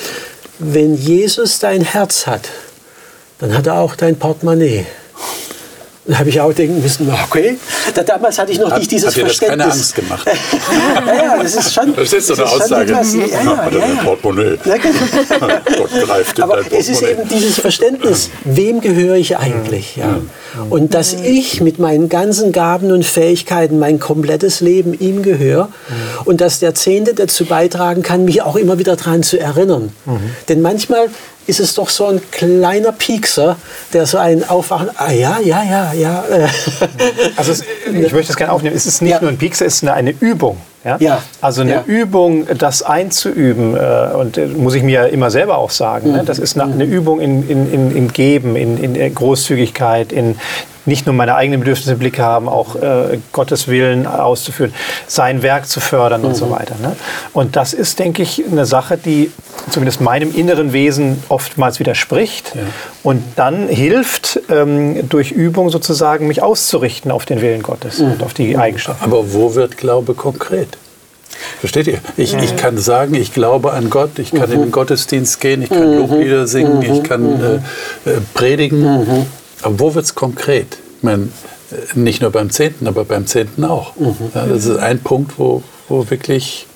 [0.60, 2.50] wenn Jesus dein Herz hat,
[3.40, 4.86] dann hat er auch dein Portemonnaie.
[6.06, 7.58] Da habe ich auch denken müssen, okay,
[7.94, 9.94] da, damals hatte ich noch hat, nicht dieses hat dir Verständnis.
[9.94, 10.28] Das keine Angst gemacht.
[11.06, 11.96] ja, ja, das ist schon.
[11.96, 12.92] Das ist so eine Aussage.
[12.92, 14.04] Etwas, ja, ja, er ja, ja.
[14.04, 14.58] Portemonnaie.
[14.66, 15.54] Ja, genau.
[15.78, 19.96] Gott greift in Aber es ist eben dieses Verständnis, wem gehöre ich eigentlich?
[19.96, 20.20] Ja.
[20.72, 25.70] Und dass ich mit meinen ganzen Gaben und Fähigkeiten mein komplettes Leben ihm gehöre
[26.26, 29.94] und dass der Zehnte dazu beitragen kann, mich auch immer wieder daran zu erinnern.
[30.06, 30.20] Mhm.
[30.50, 31.10] Denn manchmal
[31.48, 33.58] ist es doch so ein kleiner Piekser,
[33.94, 36.24] der so einen aufwachen, ah ja, ja, ja, ja.
[37.36, 39.22] Also es, ich möchte das gerne aufnehmen, es ist nicht ja.
[39.22, 40.58] nur ein Piekser, es ist eine, eine Übung.
[40.84, 40.98] Ja?
[41.00, 41.24] Ja.
[41.42, 41.84] Also eine Ja.
[41.86, 46.24] Übung, das einzuüben, äh, und äh, muss ich mir immer selber auch sagen, ne?
[46.26, 50.38] das ist eine, eine Übung in, in, in, in Geben, in, in äh, Großzügigkeit, in
[50.86, 54.74] nicht nur meine eigenen Bedürfnisse im Blick haben, auch äh, Gottes Willen auszuführen,
[55.08, 56.76] sein Werk zu fördern und so weiter.
[56.82, 56.96] Ne?
[57.34, 59.32] Und das ist, denke ich, eine Sache, die
[59.70, 62.54] zumindest meinem inneren Wesen oftmals widerspricht
[63.04, 68.34] und dann hilft, ähm, durch Übung sozusagen mich auszurichten auf den Willen Gottes und auf
[68.34, 69.04] die Eigenschaften.
[69.04, 70.78] Aber wo wird Glaube konkret?
[71.60, 72.00] Versteht ihr?
[72.18, 75.70] Ich, ich kann sagen, ich glaube an Gott, ich kann in den Gottesdienst gehen, ich
[75.70, 77.42] kann Loblieder singen, ich kann
[78.06, 79.28] äh, äh, predigen.
[79.62, 80.78] Aber wo wird es konkret?
[80.98, 81.30] Ich meine,
[81.96, 83.94] nicht nur beim Zehnten, aber beim Zehnten auch.
[84.36, 86.68] Ja, das ist ein Punkt, wo, wo wirklich,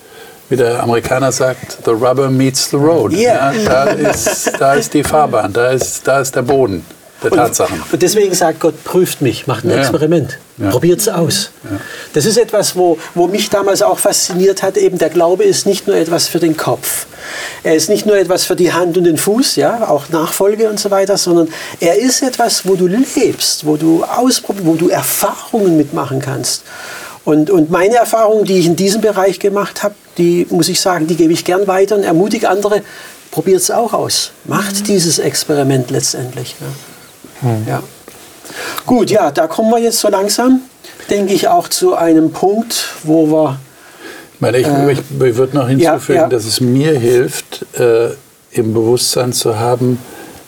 [0.50, 3.12] wie der Amerikaner sagt, the rubber meets the road.
[3.14, 3.54] Yeah.
[3.54, 6.86] Ja, da, ist, da ist die Fahrbahn, da ist, da ist der Boden
[7.24, 7.82] der Tatsachen.
[7.92, 9.78] Und deswegen sagt Gott, prüft mich, macht ein Ja.
[9.78, 10.70] Experiment, Ja.
[10.70, 11.52] probiert es aus.
[12.14, 15.88] Das ist etwas, wo, wo mich damals auch fasziniert hat, eben der Glaube ist nicht
[15.88, 17.06] nur etwas für den Kopf.
[17.64, 20.80] Er ist nicht nur etwas für die Hand und den Fuß, ja, auch Nachfolge und
[20.80, 21.48] so weiter, sondern
[21.80, 26.64] er ist etwas, wo du lebst, wo du ausprobierst, wo du Erfahrungen mitmachen kannst.
[27.24, 31.08] Und, und meine Erfahrungen, die ich in diesem Bereich gemacht habe, die muss ich sagen,
[31.08, 32.84] die gebe ich gern weiter und ermutige andere,
[33.32, 34.32] probiert es auch aus.
[34.46, 36.56] Macht dieses Experiment letztendlich.
[36.62, 36.68] Ja.
[37.68, 37.84] Ja.
[38.86, 40.62] Gut, ja, da kommen wir jetzt so langsam,
[41.10, 43.60] denke ich, auch zu einem Punkt, wo wir.
[44.36, 46.30] Ich, meine, ich, ich, ich würde noch hinzufügen, ja, ja.
[46.30, 48.10] dass es mir hilft, äh,
[48.52, 50.00] im Bewusstsein zu haben,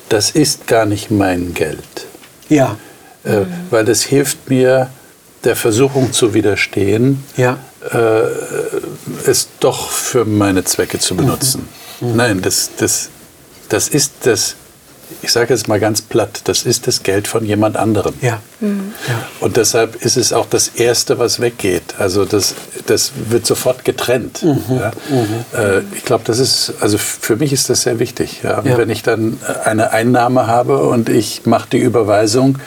[0.10, 2.08] das ist gar nicht mein Geld.
[2.50, 2.78] Ja,
[3.24, 4.90] Äh, weil das hilft mir,
[5.44, 7.58] der Versuchung zu widerstehen, ja,
[7.92, 11.68] äh, es doch für meine Zwecke zu benutzen.
[12.00, 12.16] Mhm.
[12.16, 13.10] Nein, das, das,
[13.70, 14.56] das ist das,
[15.22, 18.14] ich sage jetzt mal ganz platt, das ist das Geld von jemand anderem.
[18.22, 18.41] ja.
[19.39, 21.95] Und deshalb ist es auch das Erste, was weggeht.
[21.99, 22.55] Also das,
[22.88, 24.41] das wird sofort getrennt.
[24.43, 24.62] Mhm.
[24.70, 24.91] Ja.
[25.58, 28.41] Äh, ich glaube, das ist, also für mich ist das sehr wichtig.
[28.43, 28.64] Ja.
[28.66, 32.58] Wenn ich dann eine Einnahme habe und ich mache die Überweisung,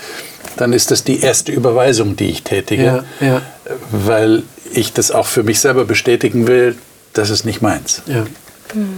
[0.56, 3.42] dann ist das die erste Überweisung, die ich tätige, Ja, ja.
[3.90, 6.76] weil ich das auch für mich selber bestätigen will,
[7.12, 8.02] das ist nicht meins.
[8.06, 8.24] ja.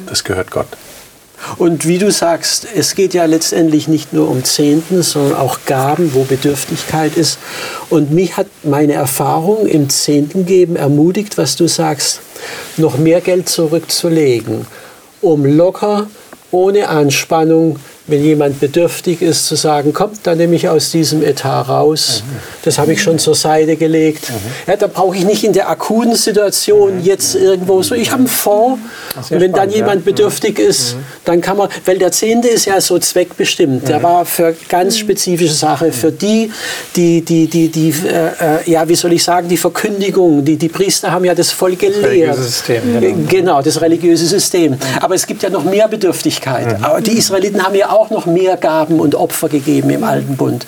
[0.06, 0.66] Das gehört Gott.
[1.56, 6.14] Und wie du sagst, es geht ja letztendlich nicht nur um Zehnten, sondern auch Gaben,
[6.14, 7.38] wo Bedürftigkeit ist.
[7.90, 12.20] Und mich hat meine Erfahrung im Zehnten geben ermutigt, was du sagst,
[12.76, 14.66] noch mehr Geld zurückzulegen,
[15.20, 16.08] um locker,
[16.50, 21.68] ohne Anspannung, wenn jemand bedürftig ist, zu sagen, kommt, dann nehme ich aus diesem Etat
[21.68, 22.24] raus.
[22.64, 24.32] Das habe ich schon zur Seite gelegt.
[24.66, 28.28] Ja, da brauche ich nicht in der akuten Situation jetzt irgendwo so, ich habe einen
[28.28, 28.80] Fonds.
[29.30, 32.98] Und wenn dann jemand bedürftig ist, dann kann man, weil der Zehnte ist ja so
[32.98, 33.88] zweckbestimmt.
[33.88, 36.50] Der war für ganz spezifische Sache, für die,
[36.96, 40.44] die, die, die, die äh, äh, ja, wie soll ich sagen, die Verkündigung.
[40.44, 42.04] Die, die Priester haben ja das voll gelehrt.
[42.04, 43.28] religiöse System, genau.
[43.28, 44.76] Genau, das religiöse System.
[45.00, 46.82] Aber es gibt ja noch mehr Bedürftigkeit.
[46.82, 50.66] Aber die Israeliten haben ja auch noch mehr Gaben und Opfer gegeben im Alten Bund.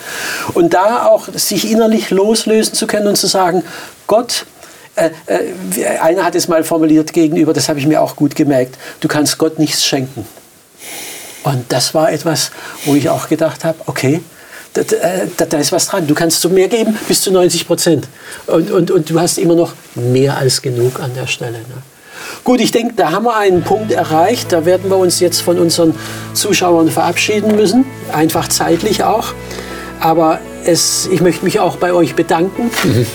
[0.54, 3.62] Und da auch sich innerlich loslösen zu können und zu sagen,
[4.06, 4.46] Gott,
[4.96, 8.76] äh, äh, einer hat es mal formuliert gegenüber, das habe ich mir auch gut gemerkt,
[9.00, 10.26] du kannst Gott nichts schenken.
[11.42, 12.50] Und das war etwas,
[12.84, 14.22] wo ich auch gedacht habe, okay,
[14.74, 14.82] da,
[15.36, 16.06] da, da ist was dran.
[16.06, 18.08] Du kannst so mehr geben, bis zu 90 Prozent.
[18.46, 21.58] Und, und, und du hast immer noch mehr als genug an der Stelle.
[21.58, 21.82] Ne?
[22.44, 24.52] Gut, ich denke, da haben wir einen Punkt erreicht.
[24.52, 25.94] Da werden wir uns jetzt von unseren
[26.32, 27.84] Zuschauern verabschieden müssen.
[28.12, 29.34] Einfach zeitlich auch.
[30.00, 32.70] Aber es, ich möchte mich auch bei euch bedanken,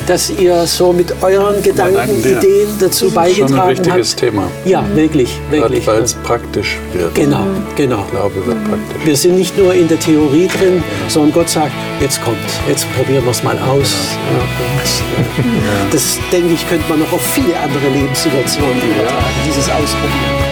[0.08, 2.20] dass ihr so mit euren Gedanken.
[2.20, 4.20] Ideen dazu Schon beigetragen ein wichtiges habt.
[4.20, 4.44] Thema.
[4.66, 5.86] Ja, wirklich, wirklich.
[5.88, 7.14] Weil es praktisch wird.
[7.16, 8.06] Genau, genau.
[8.12, 9.06] Glaube wird praktisch.
[9.06, 13.24] Wir sind nicht nur in der Theorie drin, sondern Gott sagt, jetzt kommt, jetzt probieren
[13.24, 13.96] wir es mal aus.
[14.32, 19.66] Ja, und, äh, Das, denke ich, könnte man noch auf viele andere Lebenssituationen übertragen, dieses
[19.70, 20.49] Ausprobieren.